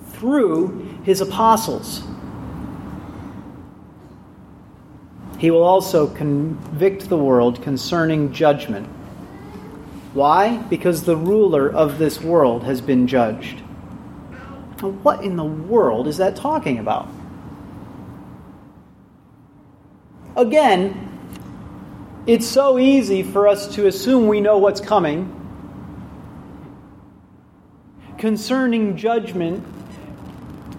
through 0.08 0.98
his 1.04 1.20
apostles. 1.20 2.02
He 5.38 5.50
will 5.50 5.62
also 5.62 6.06
convict 6.06 7.08
the 7.08 7.18
world 7.18 7.62
concerning 7.62 8.32
judgment. 8.32 8.88
Why? 10.14 10.58
Because 10.58 11.02
the 11.02 11.16
ruler 11.16 11.68
of 11.68 11.98
this 11.98 12.20
world 12.20 12.62
has 12.62 12.80
been 12.80 13.08
judged. 13.08 13.60
Now, 14.80 14.90
what 15.02 15.24
in 15.24 15.36
the 15.36 15.44
world 15.44 16.06
is 16.06 16.18
that 16.18 16.36
talking 16.36 16.78
about? 16.78 17.08
Again, 20.36 21.10
it's 22.26 22.46
so 22.46 22.78
easy 22.78 23.24
for 23.24 23.48
us 23.48 23.74
to 23.74 23.86
assume 23.88 24.28
we 24.28 24.40
know 24.40 24.58
what's 24.58 24.80
coming 24.80 25.40
concerning 28.16 28.96
judgment 28.96 29.62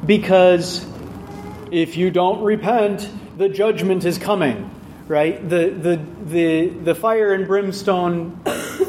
because 0.05 0.85
if 1.71 1.97
you 1.97 2.09
don't 2.09 2.41
repent, 2.41 3.09
the 3.37 3.49
judgment 3.49 4.05
is 4.05 4.17
coming, 4.17 4.69
right? 5.07 5.47
The, 5.47 5.69
the, 5.69 6.05
the, 6.25 6.67
the 6.69 6.95
fire 6.95 7.33
and 7.33 7.45
brimstone 7.45 8.41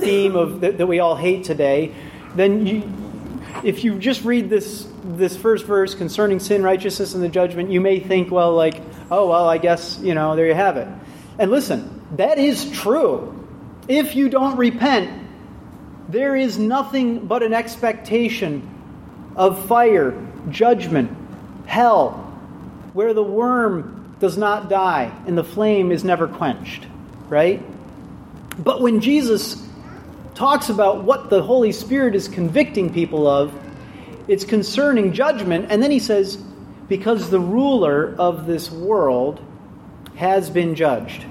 theme 0.07 0.36
of, 0.36 0.61
that, 0.61 0.78
that 0.78 0.86
we 0.86 1.00
all 1.00 1.16
hate 1.16 1.44
today, 1.44 1.94
then 2.34 2.66
you, 2.66 2.82
if 3.64 3.84
you 3.84 3.98
just 3.98 4.24
read 4.24 4.48
this, 4.48 4.86
this 5.04 5.36
first 5.36 5.64
verse 5.64 5.94
concerning 5.94 6.40
sin, 6.40 6.62
righteousness, 6.62 7.14
and 7.14 7.22
the 7.22 7.28
judgment, 7.28 7.70
you 7.70 7.80
may 7.80 8.00
think, 8.00 8.30
well, 8.30 8.54
like, 8.54 8.80
oh, 9.11 9.28
well, 9.28 9.48
I 9.48 9.59
guess, 9.59 9.98
you 10.00 10.14
know, 10.14 10.36
there 10.36 10.46
you 10.46 10.54
have 10.54 10.76
it. 10.76 10.88
And 11.38 11.50
listen, 11.50 12.02
that 12.16 12.38
is 12.38 12.70
true. 12.70 13.32
If 13.88 14.16
you 14.16 14.28
don't 14.28 14.57
repent, 14.57 15.28
there 16.09 16.36
is 16.36 16.59
nothing 16.59 17.26
but 17.26 17.42
an 17.42 17.52
expectation 17.52 18.68
of 19.34 19.66
fire, 19.66 20.14
judgment, 20.50 21.16
hell, 21.66 22.12
where 22.92 23.12
the 23.12 23.22
worm 23.22 24.14
does 24.18 24.38
not 24.38 24.68
die 24.68 25.12
and 25.26 25.36
the 25.36 25.44
flame 25.44 25.92
is 25.92 26.04
never 26.04 26.26
quenched, 26.26 26.86
right? 27.28 27.62
But 28.59 28.80
when 28.80 29.00
Jesus 29.00 29.65
talks 30.37 30.68
about 30.68 31.03
what 31.03 31.30
the 31.30 31.43
Holy 31.43 31.72
Spirit 31.72 32.14
is 32.14 32.28
convicting 32.28 32.93
people 32.93 33.26
of, 33.26 33.53
it's 34.28 34.45
concerning 34.45 35.12
judgment, 35.12 35.66
and 35.70 35.82
then 35.82 35.91
he 35.91 35.99
says, 35.99 36.37
because 36.89 37.30
the 37.30 37.41
ruler 37.41 38.14
of 38.18 38.47
this 38.47 38.70
world 38.70 39.41
has 40.14 40.51
been 40.51 40.74
judged. 40.74 41.22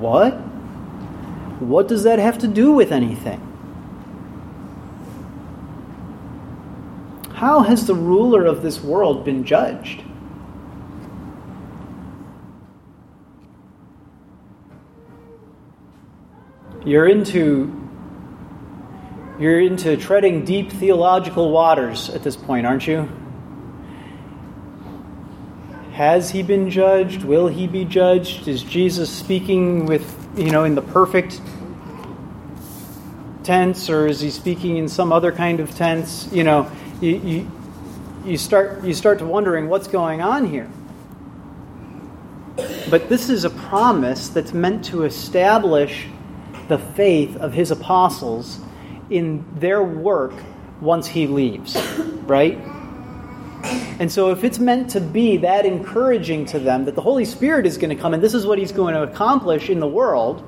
What? 0.00 0.32
What 1.60 1.86
does 1.86 2.02
that 2.02 2.18
have 2.18 2.38
to 2.38 2.48
do 2.48 2.72
with 2.72 2.90
anything? 2.90 3.40
How 7.34 7.60
has 7.60 7.86
the 7.86 7.94
ruler 7.94 8.44
of 8.44 8.62
this 8.62 8.82
world 8.82 9.24
been 9.24 9.44
judged? 9.44 10.02
You're 16.86 17.08
into 17.08 17.82
you're 19.40 19.60
into 19.60 19.96
treading 19.96 20.44
deep 20.44 20.70
theological 20.70 21.50
waters 21.50 22.08
at 22.10 22.22
this 22.22 22.36
point, 22.36 22.64
aren't 22.64 22.86
you? 22.86 23.08
Has 25.94 26.30
he 26.30 26.44
been 26.44 26.70
judged? 26.70 27.24
Will 27.24 27.48
he 27.48 27.66
be 27.66 27.84
judged? 27.84 28.46
Is 28.46 28.62
Jesus 28.62 29.10
speaking 29.10 29.86
with, 29.86 30.06
you 30.36 30.52
know, 30.52 30.62
in 30.62 30.76
the 30.76 30.80
perfect 30.80 31.40
tense 33.42 33.90
or 33.90 34.06
is 34.06 34.20
he 34.20 34.30
speaking 34.30 34.76
in 34.76 34.88
some 34.88 35.12
other 35.12 35.32
kind 35.32 35.58
of 35.58 35.74
tense? 35.74 36.32
You 36.32 36.44
know, 36.44 36.70
you, 37.00 37.16
you, 37.16 37.50
you 38.24 38.38
start 38.38 38.84
you 38.84 38.94
start 38.94 39.18
to 39.18 39.26
wondering 39.26 39.68
what's 39.68 39.88
going 39.88 40.22
on 40.22 40.46
here. 40.46 40.70
But 42.88 43.08
this 43.08 43.28
is 43.28 43.44
a 43.44 43.50
promise 43.50 44.28
that's 44.28 44.52
meant 44.52 44.84
to 44.84 45.02
establish 45.02 46.06
the 46.68 46.78
faith 46.78 47.36
of 47.36 47.52
his 47.52 47.70
apostles 47.70 48.60
in 49.10 49.44
their 49.58 49.82
work 49.82 50.32
once 50.80 51.06
he 51.06 51.26
leaves, 51.26 51.76
right? 52.24 52.58
And 53.98 54.12
so, 54.12 54.30
if 54.30 54.44
it's 54.44 54.58
meant 54.58 54.90
to 54.90 55.00
be 55.00 55.38
that 55.38 55.64
encouraging 55.64 56.44
to 56.46 56.58
them 56.58 56.84
that 56.84 56.94
the 56.94 57.00
Holy 57.00 57.24
Spirit 57.24 57.66
is 57.66 57.78
going 57.78 57.94
to 57.94 58.00
come 58.00 58.14
and 58.14 58.22
this 58.22 58.34
is 58.34 58.46
what 58.46 58.58
He's 58.58 58.72
going 58.72 58.94
to 58.94 59.02
accomplish 59.02 59.70
in 59.70 59.80
the 59.80 59.88
world, 59.88 60.44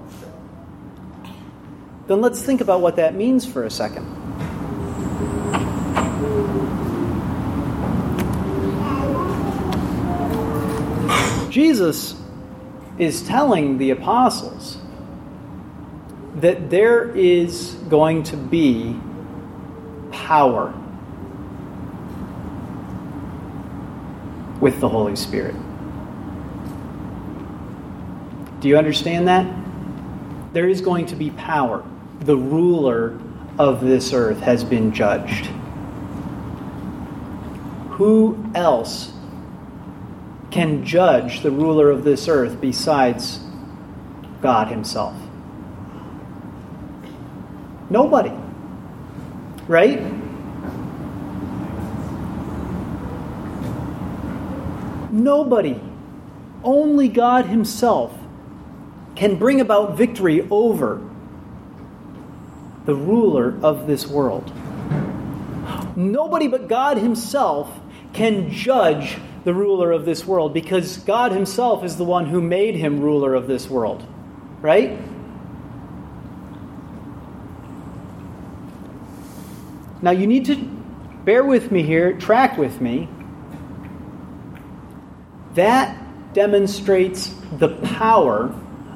then 2.06 2.20
let's 2.20 2.42
think 2.42 2.60
about 2.60 2.80
what 2.80 2.96
that 2.96 3.14
means 3.14 3.46
for 3.46 3.64
a 3.64 3.70
second. 3.70 4.06
Jesus 11.50 12.14
is 12.98 13.22
telling 13.22 13.78
the 13.78 13.90
apostles 13.90 14.77
that 16.40 16.70
there 16.70 17.10
is 17.16 17.74
going 17.88 18.22
to 18.24 18.36
be 18.36 18.98
power 20.12 20.72
with 24.60 24.80
the 24.80 24.88
Holy 24.88 25.16
Spirit. 25.16 25.54
Do 28.60 28.68
you 28.68 28.76
understand 28.76 29.28
that? 29.28 29.46
There 30.52 30.68
is 30.68 30.80
going 30.80 31.06
to 31.06 31.16
be 31.16 31.30
power. 31.30 31.84
The 32.20 32.36
ruler 32.36 33.18
of 33.58 33.80
this 33.80 34.12
earth 34.12 34.40
has 34.40 34.64
been 34.64 34.92
judged. 34.92 35.46
Who 37.90 38.50
else 38.54 39.12
can 40.50 40.84
judge 40.84 41.42
the 41.42 41.50
ruler 41.50 41.90
of 41.90 42.04
this 42.04 42.28
earth 42.28 42.60
besides 42.60 43.40
God 44.40 44.68
Himself? 44.68 45.14
Nobody. 47.90 48.32
Right? 49.66 50.00
Nobody, 55.10 55.80
only 56.62 57.08
God 57.08 57.46
Himself, 57.46 58.14
can 59.14 59.36
bring 59.36 59.60
about 59.60 59.96
victory 59.96 60.46
over 60.50 61.02
the 62.84 62.94
ruler 62.94 63.58
of 63.62 63.86
this 63.86 64.06
world. 64.06 64.52
Nobody 65.96 66.46
but 66.48 66.68
God 66.68 66.98
Himself 66.98 67.70
can 68.12 68.50
judge 68.50 69.18
the 69.44 69.52
ruler 69.52 69.92
of 69.92 70.04
this 70.04 70.24
world 70.24 70.54
because 70.54 70.98
God 70.98 71.32
Himself 71.32 71.84
is 71.84 71.96
the 71.96 72.04
one 72.04 72.26
who 72.26 72.40
made 72.40 72.76
him 72.76 73.00
ruler 73.00 73.34
of 73.34 73.46
this 73.46 73.68
world. 73.68 74.06
Right? 74.60 74.98
Now 80.00 80.12
you 80.12 80.26
need 80.26 80.44
to 80.46 80.56
bear 81.24 81.44
with 81.44 81.72
me 81.72 81.82
here, 81.82 82.12
track 82.18 82.56
with 82.56 82.80
me 82.80 83.08
that 85.54 86.34
demonstrates 86.34 87.34
the 87.58 87.68
power 87.68 88.54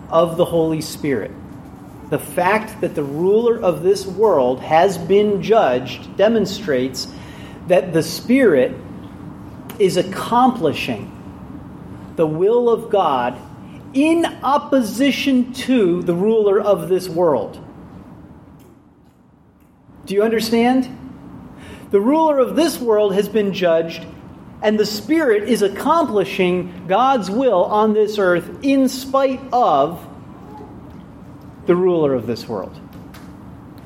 of 0.08 0.36
the 0.36 0.44
Holy 0.44 0.80
Spirit. 0.80 1.32
The 2.10 2.18
fact 2.18 2.80
that 2.82 2.94
the 2.94 3.02
ruler 3.02 3.60
of 3.60 3.82
this 3.82 4.06
world 4.06 4.60
has 4.60 4.98
been 4.98 5.42
judged 5.42 6.16
demonstrates 6.16 7.08
that 7.68 7.92
the 7.92 8.02
Spirit 8.02 8.76
is 9.78 9.96
accomplishing 9.96 11.10
the 12.16 12.26
will 12.26 12.68
of 12.68 12.90
God 12.90 13.38
in 13.94 14.26
opposition 14.42 15.52
to 15.52 16.02
the 16.02 16.14
ruler 16.14 16.60
of 16.60 16.88
this 16.88 17.08
world. 17.08 17.61
Do 20.06 20.14
you 20.14 20.22
understand? 20.22 20.98
The 21.90 22.00
ruler 22.00 22.38
of 22.38 22.56
this 22.56 22.80
world 22.80 23.14
has 23.14 23.28
been 23.28 23.52
judged 23.52 24.06
and 24.62 24.78
the 24.78 24.86
Spirit 24.86 25.48
is 25.48 25.62
accomplishing 25.62 26.86
God's 26.86 27.30
will 27.30 27.64
on 27.64 27.94
this 27.94 28.18
earth 28.18 28.48
in 28.62 28.88
spite 28.88 29.40
of 29.52 30.06
the 31.66 31.74
ruler 31.74 32.14
of 32.14 32.26
this 32.26 32.48
world. 32.48 32.78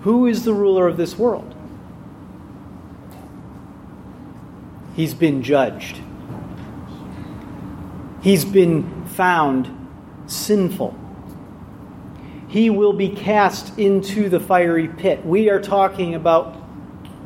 Who 0.02 0.26
is 0.26 0.44
the 0.44 0.54
ruler 0.54 0.86
of 0.86 0.96
this 0.96 1.18
world? 1.18 1.54
He's 4.94 5.14
been 5.14 5.42
judged. 5.42 6.00
He's 8.22 8.44
been 8.44 9.06
found 9.06 9.70
sinful. 10.26 10.98
He 12.49 12.70
will 12.70 12.92
be 12.92 13.09
cast 13.09 13.78
into 13.78 14.28
the 14.28 14.40
fiery 14.40 14.88
pit. 14.88 15.24
We 15.24 15.51
are 15.51 15.61
talking 15.61 16.14
about 16.14 16.57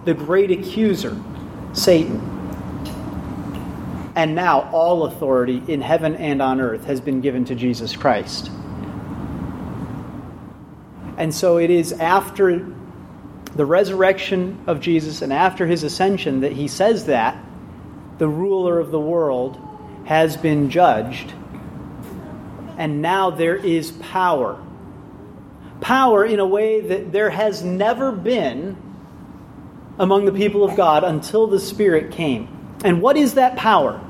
the 0.05 0.15
great 0.15 0.51
accuser, 0.51 1.17
Satan. 1.73 2.27
And 4.17 4.35
now 4.35 4.71
all 4.73 5.05
authority 5.05 5.63
in 5.69 5.81
heaven 5.81 6.17
and 6.17 6.43
on 6.43 6.61
earth 6.61 6.85
has 6.85 7.01
been 7.01 7.21
given 7.21 7.45
to 7.47 7.55
Jesus 7.55 7.95
Christ. 7.95 8.51
And 11.17 11.35
so 11.35 11.59
it 11.59 11.71
is 11.71 11.93
after 11.93 12.67
the 13.55 13.67
resurrection 13.67 14.59
of 14.67 14.81
Jesus 14.81 15.23
and 15.23 15.33
after 15.33 15.67
his 15.67 15.83
ascension 15.83 16.41
that 16.41 16.53
he 16.53 16.67
says 16.67 17.07
that 17.07 17.37
the 18.19 18.29
ruler 18.29 18.79
of 18.79 18.91
the 18.91 19.01
world 19.01 19.59
has 20.07 20.37
been 20.37 20.71
judged. 20.71 21.35
And 22.79 23.03
now 23.03 23.31
there 23.31 23.57
is 23.57 23.93
power. 23.93 24.63
Power 25.81 26.25
in 26.25 26.41
a 26.41 26.47
way 26.47 26.81
that 26.81 27.13
there 27.13 27.31
has 27.31 27.63
never 27.63 28.13
been 28.13 28.77
among 29.99 30.25
the 30.25 30.33
people 30.33 30.65
of 30.65 30.77
God 30.77 31.05
until 31.05 31.47
the 31.47 31.61
Spirit 31.61 32.13
came. 32.13 32.49
And 32.85 33.03
what 33.03 33.17
is 33.17 33.35
that 33.35 33.57
power? 33.57 34.01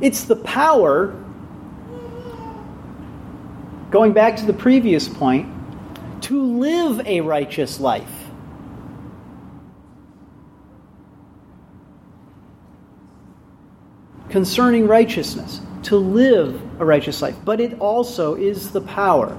It's 0.00 0.24
the 0.24 0.36
power. 0.36 1.14
Going 3.90 4.12
back 4.12 4.36
to 4.36 4.46
the 4.46 4.52
previous 4.52 5.08
point, 5.08 5.48
to 6.22 6.42
live 6.58 7.06
a 7.06 7.20
righteous 7.20 7.80
life. 7.80 8.10
Concerning 14.28 14.86
righteousness, 14.86 15.60
to 15.86 15.96
live 15.96 16.60
a 16.80 16.84
righteous 16.84 17.22
life. 17.22 17.36
But 17.44 17.60
it 17.60 17.80
also 17.80 18.34
is 18.34 18.70
the 18.70 18.80
power 18.80 19.36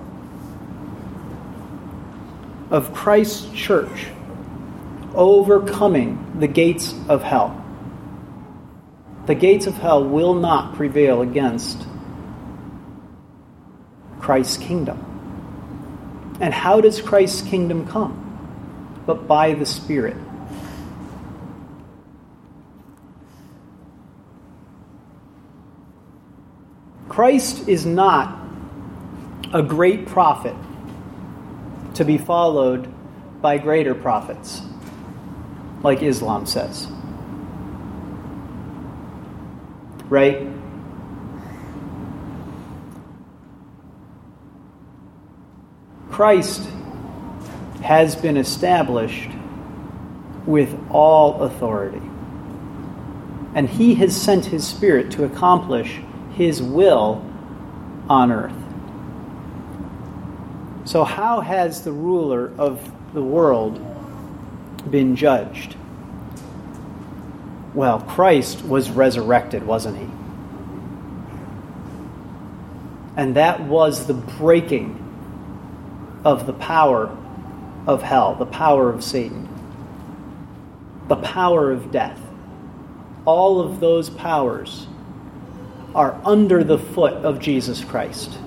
of 2.70 2.94
Christ's 2.94 3.50
church 3.52 4.08
overcoming 5.14 6.38
the 6.40 6.48
gates 6.48 6.94
of 7.10 7.24
hell. 7.24 7.64
The 9.26 9.36
gates 9.36 9.68
of 9.68 9.76
hell 9.76 10.04
will 10.04 10.36
not 10.36 10.76
prevail 10.76 11.22
against 11.22 11.86
Christ's 14.20 14.58
kingdom. 14.58 15.04
And 16.40 16.54
how 16.54 16.82
does 16.82 17.02
Christ's 17.02 17.42
kingdom 17.42 17.88
come? 17.88 18.24
But 19.06 19.28
by 19.28 19.54
the 19.54 19.66
Spirit. 19.66 20.18
Christ 27.18 27.68
is 27.68 27.84
not 27.84 28.48
a 29.52 29.64
great 29.64 30.06
prophet 30.06 30.56
to 31.96 32.06
be 32.06 32.20
followed 32.20 32.88
by 33.42 33.58
greater 33.58 33.96
prophets, 33.96 34.62
like 35.82 36.04
Islam 36.04 36.46
says. 36.46 36.88
Right? 40.10 40.48
Christ 46.12 46.70
has 47.82 48.16
been 48.16 48.38
established 48.38 49.32
with 50.46 50.72
all 50.92 51.42
authority. 51.42 52.08
And 53.56 53.68
he 53.68 53.96
has 53.96 54.16
sent 54.16 54.46
his 54.46 54.68
Spirit 54.68 55.10
to 55.14 55.24
accomplish 55.24 56.00
his 56.38 56.62
will 56.62 57.26
on 58.08 58.32
earth. 58.32 58.54
So, 60.86 61.04
how 61.04 61.42
has 61.42 61.84
the 61.84 61.92
ruler 61.92 62.52
of 62.60 62.92
the 63.14 63.24
world 63.24 63.82
been 64.90 65.16
judged? 65.16 65.76
Well, 67.74 68.02
Christ 68.02 68.64
was 68.64 68.92
resurrected, 68.92 69.66
wasn't 69.66 69.98
he? 69.98 70.08
And 73.18 73.36
that 73.36 73.62
was 73.62 74.06
the 74.06 74.14
breaking 74.14 75.04
of 76.24 76.46
the 76.46 76.54
power 76.54 77.18
of 77.88 78.04
hell, 78.04 78.36
the 78.36 78.46
power 78.46 78.90
of 78.90 79.04
Satan, 79.04 79.50
the 81.08 81.16
power 81.16 81.72
of 81.72 81.92
death. 81.92 82.22
All 83.26 83.60
of 83.60 83.80
those 83.80 84.10
powers 84.10 84.88
are 85.98 86.22
under 86.24 86.64
the 86.64 86.78
foot 86.78 87.14
of 87.26 87.40
Jesus 87.40 87.84
Christ. 87.84 88.38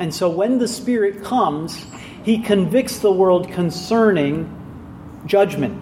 And 0.00 0.12
so 0.12 0.28
when 0.28 0.58
the 0.58 0.66
Spirit 0.66 1.22
comes, 1.22 1.86
he 2.24 2.42
convicts 2.42 2.98
the 2.98 3.12
world 3.12 3.48
concerning 3.52 4.52
judgment. 5.24 5.80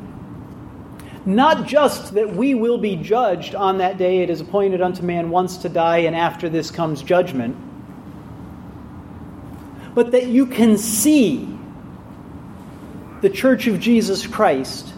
Not 1.25 1.67
just 1.67 2.13
that 2.13 2.37
we 2.37 2.55
will 2.55 2.77
be 2.77 2.97
judged 2.97 3.55
on 3.55 3.79
that 3.79 3.97
day, 3.97 4.19
it 4.19 4.29
is 4.29 4.43
appointed 4.43 4.83
unto 4.83 5.03
man 5.03 5.31
once 5.31 5.57
to 5.59 5.71
die, 5.71 5.99
and 5.99 6.15
after 6.15 6.51
this 6.51 6.71
comes 6.71 7.03
judgment, 7.03 7.57
but 9.95 10.11
that 10.13 10.27
you 10.27 10.45
can 10.45 10.77
see 10.77 11.49
the 13.23 13.31
Church 13.31 13.67
of 13.67 13.81
Jesus 13.81 14.27
Christ 14.27 14.93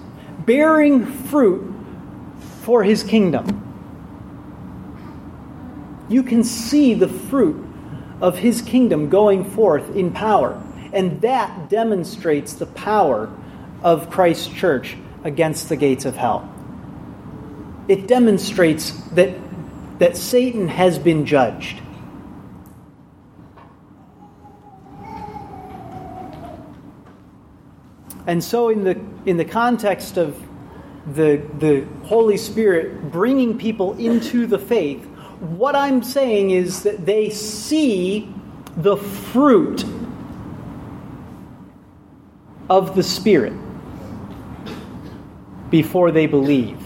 bearing 0.44 1.06
fruit 1.06 1.72
for 2.62 2.82
his 2.82 3.04
kingdom 3.04 3.65
you 6.08 6.22
can 6.22 6.44
see 6.44 6.94
the 6.94 7.08
fruit 7.08 7.64
of 8.20 8.38
his 8.38 8.62
kingdom 8.62 9.08
going 9.08 9.44
forth 9.44 9.94
in 9.94 10.12
power. 10.12 10.62
And 10.92 11.20
that 11.20 11.68
demonstrates 11.68 12.54
the 12.54 12.66
power 12.66 13.30
of 13.82 14.10
Christ's 14.10 14.48
church 14.48 14.96
against 15.24 15.68
the 15.68 15.76
gates 15.76 16.04
of 16.04 16.16
hell. 16.16 16.52
It 17.88 18.08
demonstrates 18.08 18.92
that, 19.12 19.36
that 19.98 20.16
Satan 20.16 20.68
has 20.68 20.98
been 20.98 21.26
judged. 21.26 21.80
And 28.26 28.42
so, 28.42 28.70
in 28.70 28.82
the, 28.82 29.00
in 29.24 29.36
the 29.36 29.44
context 29.44 30.16
of 30.16 30.42
the, 31.06 31.40
the 31.58 31.86
Holy 32.06 32.36
Spirit 32.36 33.12
bringing 33.12 33.56
people 33.56 33.96
into 33.98 34.46
the 34.46 34.58
faith, 34.58 35.06
what 35.40 35.76
I'm 35.76 36.02
saying 36.02 36.50
is 36.50 36.84
that 36.84 37.04
they 37.04 37.30
see 37.30 38.32
the 38.76 38.96
fruit 38.96 39.84
of 42.68 42.94
the 42.94 43.02
Spirit 43.02 43.52
before 45.70 46.10
they 46.10 46.26
believe. 46.26 46.82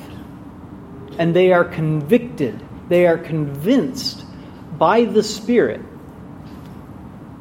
And 1.18 1.34
they 1.34 1.52
are 1.52 1.64
convicted, 1.64 2.60
they 2.88 3.06
are 3.06 3.18
convinced 3.18 4.24
by 4.78 5.04
the 5.04 5.22
Spirit 5.22 5.82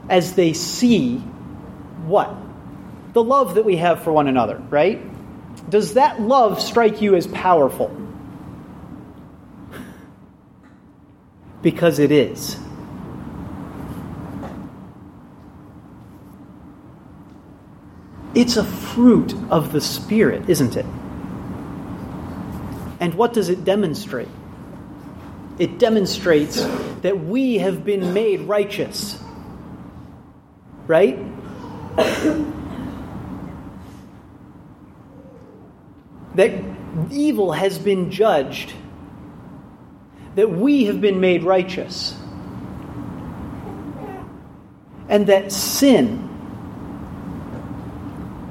as 0.10 0.34
they 0.34 0.54
see 0.54 1.18
what? 2.06 2.36
The 3.14 3.24
love 3.24 3.56
that 3.56 3.66
we 3.66 3.78
have 3.78 4.04
for 4.04 4.12
one 4.12 4.28
another, 4.28 4.62
right? 4.70 5.02
Does 5.70 5.94
that 5.94 6.22
love 6.22 6.62
strike 6.62 7.02
you 7.02 7.16
as 7.16 7.28
powerful? 7.28 7.96
Because 11.62 12.00
it 12.00 12.12
is. 12.12 12.58
It's 18.36 18.58
a 18.58 18.64
fruit 18.64 19.34
of 19.50 19.72
the 19.72 19.82
Spirit, 19.82 20.50
isn't 20.50 20.78
it? 20.78 20.86
And 23.00 23.14
what 23.16 23.34
does 23.34 23.50
it 23.50 23.66
demonstrate? 23.66 24.28
It 25.58 25.80
demonstrates 25.80 26.64
that 27.02 27.20
we 27.20 27.56
have 27.56 27.84
been 27.84 28.14
made 28.14 28.42
righteous. 28.42 29.22
Right? 30.88 31.20
that 36.36 36.64
evil 37.12 37.52
has 37.52 37.78
been 37.78 38.12
judged 38.12 38.74
that 40.40 40.50
we 40.50 40.86
have 40.86 41.02
been 41.02 41.20
made 41.20 41.44
righteous, 41.44 42.16
and 45.10 45.28
that 45.28 45.52
sin 45.52 46.26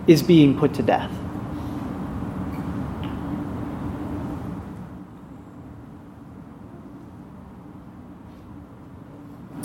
is 0.06 0.22
being 0.22 0.58
put 0.58 0.74
to 0.74 0.82
death. 0.82 1.10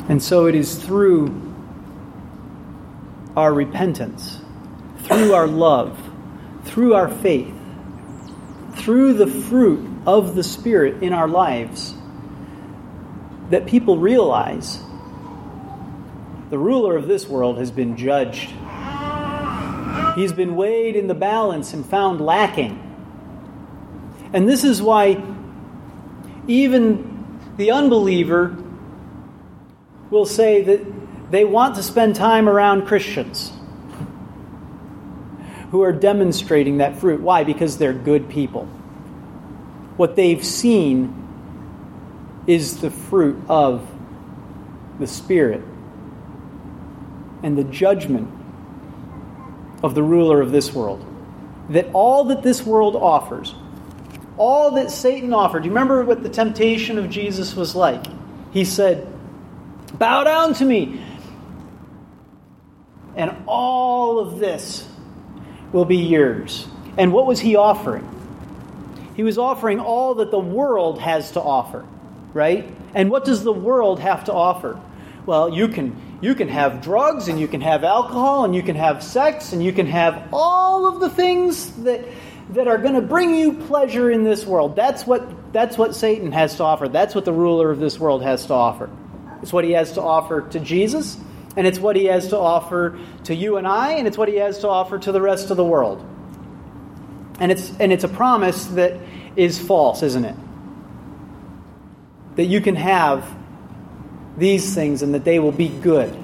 And 0.07 0.23
so 0.23 0.45
it 0.45 0.55
is 0.55 0.81
through 0.81 1.53
our 3.35 3.53
repentance, 3.53 4.39
through 4.99 5.33
our 5.33 5.47
love, 5.47 5.99
through 6.63 6.93
our 6.93 7.09
faith, 7.09 7.53
through 8.75 9.15
the 9.15 9.27
fruit 9.27 9.85
of 10.07 10.35
the 10.35 10.43
Spirit 10.43 11.03
in 11.03 11.11
our 11.11 11.27
lives 11.27 11.95
that 13.53 13.67
people 13.67 13.99
realize 13.99 14.79
the 16.49 16.57
ruler 16.57 16.97
of 16.97 17.07
this 17.07 17.27
world 17.27 17.59
has 17.59 17.69
been 17.69 17.95
judged. 17.95 18.49
He's 20.15 20.33
been 20.33 20.55
weighed 20.55 20.95
in 20.95 21.05
the 21.05 21.13
balance 21.13 21.71
and 21.71 21.85
found 21.85 22.19
lacking. 22.19 22.79
And 24.33 24.49
this 24.49 24.63
is 24.63 24.81
why 24.81 25.23
even 26.47 27.39
the 27.57 27.69
unbeliever 27.69 28.57
will 30.09 30.25
say 30.25 30.63
that 30.63 31.31
they 31.31 31.45
want 31.45 31.75
to 31.75 31.83
spend 31.83 32.15
time 32.15 32.49
around 32.49 32.87
Christians 32.87 33.53
who 35.69 35.83
are 35.83 35.93
demonstrating 35.93 36.77
that 36.77 36.97
fruit. 36.97 37.21
Why? 37.21 37.43
Because 37.43 37.77
they're 37.77 37.93
good 37.93 38.29
people. 38.29 38.65
What 39.95 40.15
they've 40.15 40.43
seen 40.43 41.22
is 42.47 42.81
the 42.81 42.91
fruit 42.91 43.41
of 43.47 43.89
the 44.99 45.07
Spirit 45.07 45.61
and 47.41 47.57
the 47.57 47.63
judgment 47.63 48.29
of 49.83 49.95
the 49.95 50.03
ruler 50.03 50.41
of 50.41 50.51
this 50.51 50.73
world. 50.73 51.05
That 51.69 51.89
all 51.93 52.25
that 52.25 52.43
this 52.43 52.65
world 52.65 52.95
offers, 52.95 53.53
all 54.37 54.71
that 54.71 54.91
Satan 54.91 55.33
offered, 55.33 55.65
you 55.65 55.71
remember 55.71 56.03
what 56.03 56.23
the 56.23 56.29
temptation 56.29 56.97
of 56.97 57.09
Jesus 57.09 57.55
was 57.55 57.75
like? 57.75 58.05
He 58.51 58.65
said, 58.65 59.07
Bow 59.93 60.23
down 60.23 60.53
to 60.55 60.65
me. 60.65 61.03
And 63.15 63.35
all 63.45 64.19
of 64.19 64.39
this 64.39 64.87
will 65.71 65.85
be 65.85 65.97
yours. 65.97 66.67
And 66.97 67.13
what 67.13 67.25
was 67.25 67.39
he 67.39 67.55
offering? 67.55 68.09
He 69.15 69.23
was 69.23 69.37
offering 69.37 69.79
all 69.79 70.15
that 70.15 70.31
the 70.31 70.39
world 70.39 70.99
has 70.99 71.31
to 71.31 71.41
offer, 71.41 71.85
right? 72.33 72.69
And 72.93 73.09
what 73.09 73.25
does 73.25 73.43
the 73.43 73.53
world 73.53 73.99
have 73.99 74.25
to 74.25 74.33
offer? 74.33 74.79
Well, 75.25 75.53
you 75.53 75.67
can 75.67 75.95
you 76.21 76.35
can 76.35 76.47
have 76.47 76.81
drugs 76.81 77.27
and 77.27 77.39
you 77.39 77.47
can 77.47 77.61
have 77.61 77.83
alcohol 77.83 78.45
and 78.45 78.55
you 78.55 78.63
can 78.63 78.75
have 78.75 79.03
sex 79.03 79.53
and 79.53 79.63
you 79.63 79.73
can 79.73 79.87
have 79.87 80.29
all 80.31 80.85
of 80.87 80.99
the 80.99 81.09
things 81.09 81.71
that 81.83 82.05
that 82.51 82.67
are 82.67 82.77
going 82.77 82.95
to 82.95 83.01
bring 83.01 83.35
you 83.35 83.53
pleasure 83.53 84.11
in 84.11 84.23
this 84.23 84.45
world. 84.45 84.75
That's 84.75 85.05
what 85.05 85.53
that's 85.53 85.77
what 85.77 85.95
Satan 85.95 86.31
has 86.31 86.57
to 86.57 86.63
offer. 86.63 86.87
That's 86.87 87.15
what 87.15 87.25
the 87.25 87.33
ruler 87.33 87.71
of 87.71 87.79
this 87.79 87.99
world 87.99 88.23
has 88.23 88.45
to 88.47 88.53
offer. 88.53 88.89
It's 89.41 89.53
what 89.53 89.63
he 89.63 89.71
has 89.71 89.93
to 89.93 90.01
offer 90.01 90.41
to 90.49 90.59
Jesus, 90.59 91.17
and 91.55 91.67
it's 91.67 91.79
what 91.79 91.95
he 91.95 92.05
has 92.05 92.29
to 92.29 92.37
offer 92.37 92.97
to 93.25 93.35
you 93.35 93.57
and 93.57 93.67
I, 93.67 93.93
and 93.93 94.07
it's 94.07 94.17
what 94.17 94.29
he 94.29 94.37
has 94.37 94.59
to 94.59 94.69
offer 94.69 94.97
to 94.99 95.11
the 95.11 95.21
rest 95.21 95.51
of 95.51 95.57
the 95.57 95.63
world. 95.63 96.05
And 97.39 97.51
it's 97.51 97.75
and 97.79 97.93
it's 97.93 98.03
a 98.03 98.09
promise 98.09 98.65
that 98.65 98.97
is 99.35 99.59
false, 99.59 100.03
isn't 100.03 100.25
it? 100.25 100.35
That 102.35 102.45
you 102.45 102.61
can 102.61 102.75
have 102.75 103.25
these 104.37 104.73
things 104.73 105.01
and 105.01 105.13
that 105.13 105.23
they 105.23 105.39
will 105.39 105.51
be 105.51 105.69
good. 105.69 106.17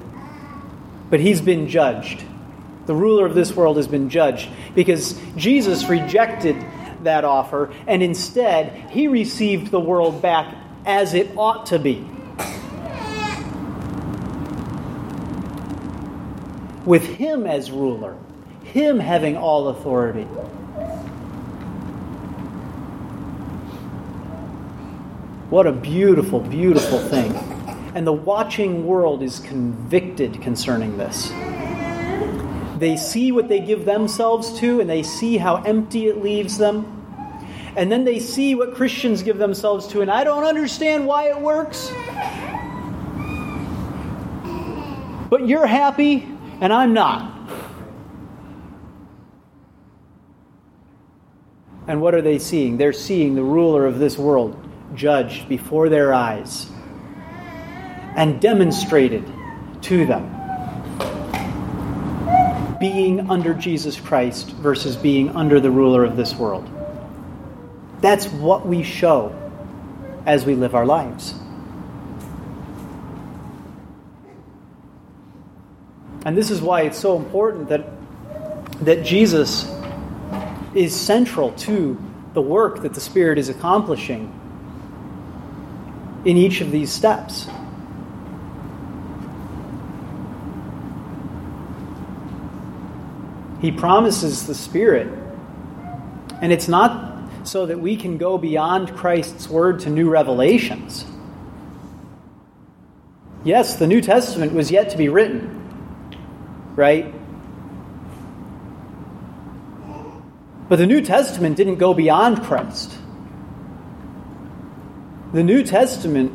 But 1.08 1.20
he's 1.20 1.40
been 1.40 1.68
judged. 1.68 2.24
The 2.86 2.94
ruler 2.94 3.26
of 3.26 3.34
this 3.34 3.54
world 3.54 3.76
has 3.76 3.86
been 3.86 4.10
judged 4.10 4.48
because 4.74 5.18
Jesus 5.36 5.88
rejected 5.88 6.56
that 7.02 7.24
offer 7.24 7.72
and 7.86 8.02
instead 8.02 8.90
he 8.90 9.08
received 9.08 9.70
the 9.70 9.80
world 9.80 10.20
back 10.22 10.54
as 10.84 11.14
it 11.14 11.36
ought 11.36 11.66
to 11.66 11.78
be. 11.78 12.06
With 16.84 17.06
him 17.06 17.46
as 17.46 17.70
ruler, 17.70 18.16
him 18.64 18.98
having 18.98 19.36
all 19.36 19.68
authority. 19.68 20.26
What 25.50 25.66
a 25.66 25.72
beautiful, 25.72 26.38
beautiful 26.38 27.00
thing. 27.00 27.34
And 27.96 28.06
the 28.06 28.12
watching 28.12 28.86
world 28.86 29.20
is 29.20 29.40
convicted 29.40 30.40
concerning 30.40 30.96
this. 30.96 31.32
They 32.78 32.96
see 32.96 33.32
what 33.32 33.48
they 33.48 33.58
give 33.58 33.84
themselves 33.84 34.56
to, 34.60 34.78
and 34.78 34.88
they 34.88 35.02
see 35.02 35.38
how 35.38 35.56
empty 35.56 36.06
it 36.06 36.22
leaves 36.22 36.56
them. 36.56 36.86
And 37.74 37.90
then 37.90 38.04
they 38.04 38.20
see 38.20 38.54
what 38.54 38.76
Christians 38.76 39.24
give 39.24 39.38
themselves 39.38 39.88
to, 39.88 40.02
and 40.02 40.10
I 40.10 40.22
don't 40.22 40.44
understand 40.44 41.04
why 41.04 41.30
it 41.30 41.40
works. 41.40 41.92
But 45.30 45.48
you're 45.48 45.66
happy, 45.66 46.28
and 46.60 46.72
I'm 46.72 46.94
not. 46.94 47.28
And 51.88 52.00
what 52.00 52.14
are 52.14 52.22
they 52.22 52.38
seeing? 52.38 52.76
They're 52.76 52.92
seeing 52.92 53.34
the 53.34 53.42
ruler 53.42 53.84
of 53.84 53.98
this 53.98 54.16
world 54.16 54.56
judged 54.94 55.48
before 55.48 55.88
their 55.88 56.12
eyes 56.12 56.70
and 58.16 58.40
demonstrated 58.40 59.24
to 59.82 60.04
them 60.06 60.36
being 62.80 63.30
under 63.30 63.52
Jesus 63.52 64.00
Christ 64.00 64.50
versus 64.52 64.96
being 64.96 65.36
under 65.36 65.60
the 65.60 65.70
ruler 65.70 66.02
of 66.02 66.16
this 66.16 66.34
world. 66.34 66.68
That's 68.00 68.26
what 68.26 68.66
we 68.66 68.82
show 68.82 69.36
as 70.24 70.46
we 70.46 70.54
live 70.54 70.74
our 70.74 70.86
lives. 70.86 71.34
And 76.24 76.36
this 76.36 76.50
is 76.50 76.62
why 76.62 76.82
it's 76.82 76.98
so 76.98 77.16
important 77.16 77.68
that, 77.68 77.86
that 78.84 79.04
Jesus 79.04 79.70
is 80.74 80.98
central 80.98 81.52
to 81.52 82.00
the 82.32 82.42
work 82.42 82.82
that 82.82 82.94
the 82.94 83.00
Spirit 83.00 83.38
is 83.38 83.50
accomplishing 83.50 84.39
in 86.24 86.36
each 86.36 86.60
of 86.60 86.70
these 86.70 86.92
steps. 86.92 87.48
He 93.60 93.70
promises 93.70 94.46
the 94.46 94.54
Spirit. 94.54 95.08
And 96.40 96.52
it's 96.52 96.68
not 96.68 97.46
so 97.46 97.66
that 97.66 97.78
we 97.80 97.96
can 97.96 98.16
go 98.16 98.38
beyond 98.38 98.96
Christ's 98.96 99.48
word 99.48 99.80
to 99.80 99.90
new 99.90 100.08
revelations. 100.08 101.04
Yes, 103.44 103.76
the 103.76 103.86
New 103.86 104.00
Testament 104.00 104.52
was 104.52 104.70
yet 104.70 104.90
to 104.90 104.98
be 104.98 105.08
written, 105.08 105.56
right? 106.76 107.14
But 110.68 110.76
the 110.76 110.86
New 110.86 111.00
Testament 111.00 111.56
didn't 111.56 111.76
go 111.76 111.94
beyond 111.94 112.42
Christ. 112.42 112.96
The 115.32 115.44
New 115.44 115.62
Testament 115.62 116.32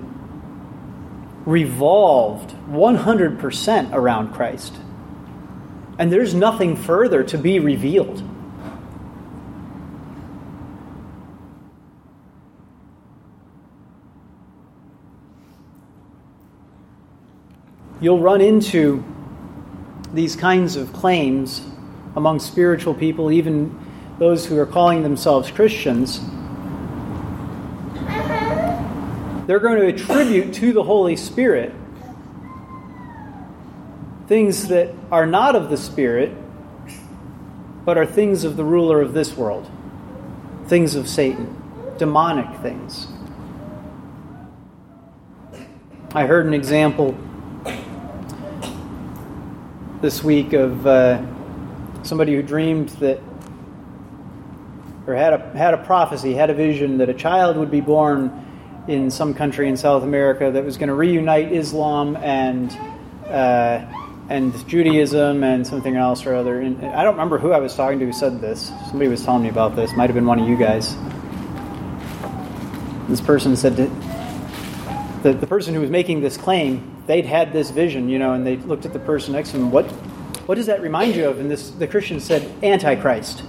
revolved 1.45 2.51
100% 2.69 3.93
around 3.93 4.33
Christ. 4.33 4.73
And 5.99 6.11
there's 6.11 6.33
nothing 6.33 6.75
further 6.75 7.23
to 7.23 7.37
be 7.37 7.59
revealed. 7.59 8.23
You'll 18.01 18.19
run 18.19 18.41
into 18.41 19.03
these 20.13 20.35
kinds 20.35 20.75
of 20.75 20.93
claims 20.93 21.61
among 22.15 22.39
spiritual 22.39 22.93
people, 22.93 23.31
even 23.31 23.77
those 24.19 24.45
who 24.45 24.57
are 24.57 24.65
calling 24.65 25.03
themselves 25.03 25.51
Christians. 25.51 26.21
They're 29.47 29.59
going 29.59 29.79
to 29.79 29.87
attribute 29.87 30.53
to 30.55 30.73
the 30.73 30.83
Holy 30.83 31.15
Spirit 31.15 31.71
things 34.27 34.69
that 34.69 34.91
are 35.11 35.25
not 35.25 35.55
of 35.55 35.69
the 35.69 35.77
Spirit, 35.77 36.35
but 37.85 37.97
are 37.97 38.05
things 38.05 38.43
of 38.43 38.57
the 38.57 38.63
ruler 38.63 39.01
of 39.01 39.13
this 39.13 39.37
world, 39.37 39.69
things 40.65 40.95
of 40.95 41.07
Satan, 41.07 41.55
demonic 41.97 42.59
things. 42.61 43.07
I 46.13 46.25
heard 46.25 46.45
an 46.47 46.53
example 46.53 47.15
this 50.01 50.23
week 50.23 50.53
of 50.53 50.87
uh, 50.87 51.23
somebody 52.03 52.33
who 52.33 52.41
dreamed 52.41 52.89
that, 52.89 53.19
or 55.05 55.13
had 55.13 55.33
a, 55.33 55.57
had 55.57 55.73
a 55.73 55.83
prophecy, 55.83 56.33
had 56.33 56.49
a 56.49 56.53
vision 56.53 56.97
that 56.97 57.09
a 57.09 57.13
child 57.13 57.57
would 57.57 57.69
be 57.69 57.81
born 57.81 58.44
in 58.87 59.09
some 59.09 59.33
country 59.33 59.67
in 59.67 59.77
South 59.77 60.03
America 60.03 60.51
that 60.51 60.63
was 60.63 60.77
going 60.77 60.89
to 60.89 60.95
reunite 60.95 61.51
Islam 61.51 62.15
and 62.17 62.71
uh, 63.27 63.85
and 64.29 64.67
Judaism 64.67 65.43
and 65.43 65.65
something 65.65 65.95
else 65.95 66.25
or 66.25 66.35
other. 66.35 66.61
And 66.61 66.83
I 66.83 67.03
don't 67.03 67.13
remember 67.13 67.37
who 67.37 67.51
I 67.51 67.59
was 67.59 67.75
talking 67.75 67.99
to 67.99 68.05
who 68.05 68.13
said 68.13 68.41
this. 68.41 68.67
Somebody 68.89 69.07
was 69.07 69.23
telling 69.23 69.43
me 69.43 69.49
about 69.49 69.75
this. 69.75 69.95
Might 69.95 70.09
have 70.09 70.15
been 70.15 70.25
one 70.25 70.39
of 70.39 70.47
you 70.47 70.57
guys. 70.57 70.95
This 73.07 73.21
person 73.21 73.55
said 73.55 73.75
that 73.77 73.89
the, 75.33 75.47
person 75.47 75.73
who 75.73 75.81
was 75.81 75.89
making 75.89 76.21
this 76.21 76.37
claim, 76.37 77.03
they'd 77.07 77.25
had 77.25 77.51
this 77.53 77.71
vision, 77.71 78.09
you 78.09 78.19
know, 78.19 78.33
and 78.33 78.45
they 78.45 78.57
looked 78.57 78.85
at 78.85 78.93
the 78.93 78.99
person 78.99 79.33
next 79.33 79.51
to 79.51 79.57
them. 79.57 79.71
What, 79.71 79.85
what 80.47 80.55
does 80.55 80.67
that 80.67 80.81
remind 80.81 81.15
you 81.15 81.27
of? 81.27 81.39
And 81.39 81.49
this, 81.49 81.71
the 81.71 81.87
Christian 81.87 82.19
said, 82.19 82.51
Antichrist. 82.63 83.43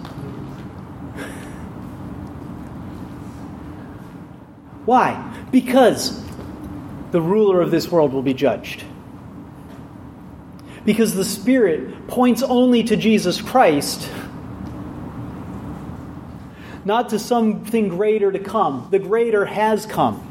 Why? 4.86 5.46
Because 5.52 6.24
the 7.10 7.20
ruler 7.20 7.60
of 7.60 7.70
this 7.70 7.90
world 7.90 8.14
will 8.14 8.22
be 8.22 8.34
judged 8.34 8.84
because 10.86 11.14
the 11.14 11.24
Spirit 11.24 12.06
points 12.06 12.42
only 12.42 12.84
to 12.84 12.96
Jesus 12.96 13.42
Christ, 13.42 14.08
not 16.84 17.08
to 17.10 17.18
something 17.18 17.88
greater 17.88 18.30
to 18.30 18.38
come. 18.38 18.86
The 18.92 19.00
greater 19.00 19.44
has 19.44 19.84
come. 19.84 20.22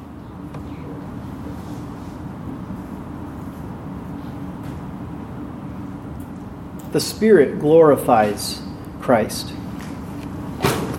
The 6.93 7.01
Spirit 7.01 7.59
glorifies 7.59 8.61
Christ. 9.01 9.51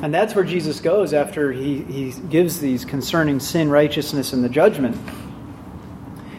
And 0.07 0.15
that's 0.15 0.37
where 0.37 0.45
Jesus 0.45 0.79
goes 0.79 1.13
after 1.13 1.51
he, 1.51 1.83
he 1.83 2.13
gives 2.31 2.61
these 2.61 2.85
concerning 2.85 3.41
sin, 3.41 3.71
righteousness, 3.71 4.33
and 4.33 4.45
the 4.45 4.49
judgment. 4.49 4.97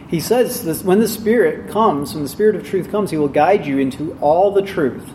He 0.08 0.20
says 0.20 0.64
this, 0.64 0.82
when 0.82 1.00
the 1.00 1.06
Spirit 1.06 1.70
comes, 1.70 2.14
when 2.14 2.22
the 2.22 2.30
Spirit 2.30 2.56
of 2.56 2.66
truth 2.66 2.90
comes, 2.90 3.10
He 3.10 3.18
will 3.18 3.28
guide 3.28 3.66
you 3.66 3.76
into 3.76 4.16
all 4.22 4.52
the 4.52 4.62
truth. 4.62 5.06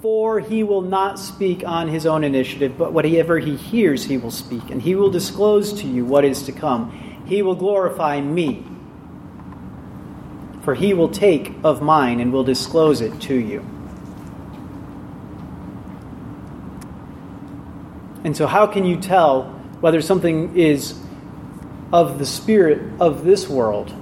For 0.00 0.40
He 0.40 0.62
will 0.62 0.80
not 0.80 1.18
speak 1.18 1.62
on 1.66 1.88
His 1.88 2.06
own 2.06 2.24
initiative, 2.24 2.78
but 2.78 2.94
whatever 2.94 3.38
He 3.38 3.56
hears, 3.56 4.04
He 4.04 4.16
will 4.16 4.30
speak, 4.30 4.70
and 4.70 4.80
He 4.80 4.94
will 4.94 5.10
disclose 5.10 5.74
to 5.82 5.86
you 5.86 6.06
what 6.06 6.24
is 6.24 6.44
to 6.44 6.52
come. 6.52 6.90
He 7.26 7.42
will 7.42 7.56
glorify 7.56 8.22
me. 8.22 8.64
for 10.62 10.74
he 10.74 10.92
will 10.94 11.08
take 11.08 11.52
of 11.64 11.80
mine 11.80 12.20
and 12.20 12.30
will 12.30 12.44
disclose 12.44 13.00
it 13.00 13.20
to 13.22 13.34
you. 13.34 13.64
And 18.24 18.36
so, 18.36 18.46
how 18.46 18.66
can 18.66 18.84
you 18.84 18.96
tell 18.96 19.44
whether 19.80 20.02
something 20.02 20.56
is 20.56 20.98
of 21.92 22.18
the 22.18 22.26
Spirit 22.26 22.82
of 23.00 23.24
this 23.24 23.48
world 23.48 23.94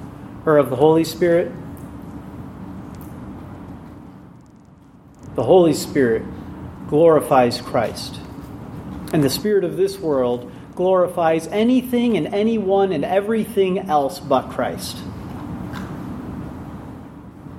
or 0.46 0.56
of 0.56 0.70
the 0.70 0.76
Holy 0.76 1.04
Spirit? 1.04 1.52
The 5.34 5.42
Holy 5.42 5.74
Spirit 5.74 6.22
glorifies 6.88 7.60
Christ. 7.60 8.18
And 9.12 9.22
the 9.22 9.30
Spirit 9.30 9.64
of 9.64 9.76
this 9.76 9.98
world 9.98 10.50
glorifies 10.74 11.46
anything 11.48 12.16
and 12.16 12.26
anyone 12.28 12.92
and 12.92 13.04
everything 13.04 13.78
else 13.78 14.18
but 14.18 14.48
Christ. 14.50 14.96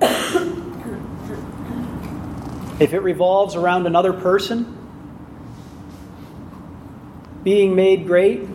if 2.80 2.92
it 2.92 3.00
revolves 3.00 3.54
around 3.54 3.86
another 3.86 4.12
person 4.12 4.77
being 7.48 7.74
made 7.74 8.06
great, 8.06 8.46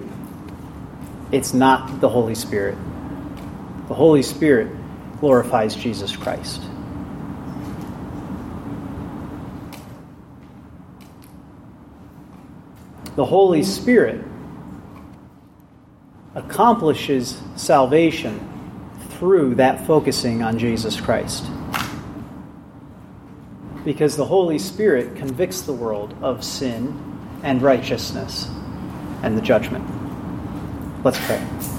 it's 1.32 1.52
not 1.52 2.00
the 2.00 2.08
Holy 2.08 2.36
Spirit. 2.36 2.78
The 3.88 3.94
Holy 3.96 4.22
Spirit 4.22 4.68
glorifies 5.20 5.76
Jesus 5.76 6.16
Christ. 6.16 6.62
The 13.16 13.26
Holy 13.26 13.64
Spirit 13.64 14.24
accomplishes 16.36 17.41
salvation 17.56 18.39
through 19.18 19.56
that 19.56 19.88
focusing 19.88 20.44
on 20.44 20.60
Jesus 20.60 21.02
Christ. 21.02 21.44
Because 23.84 24.16
the 24.16 24.26
Holy 24.26 24.60
Spirit 24.60 25.16
convicts 25.16 25.62
the 25.62 25.74
world 25.74 26.14
of 26.22 26.44
sin 26.44 27.39
and 27.41 27.60
righteousness 27.60 28.52
and 29.24 29.38
the 29.38 29.41
judgment. 29.41 29.84
Let's 31.03 31.19
pray. 31.26 31.72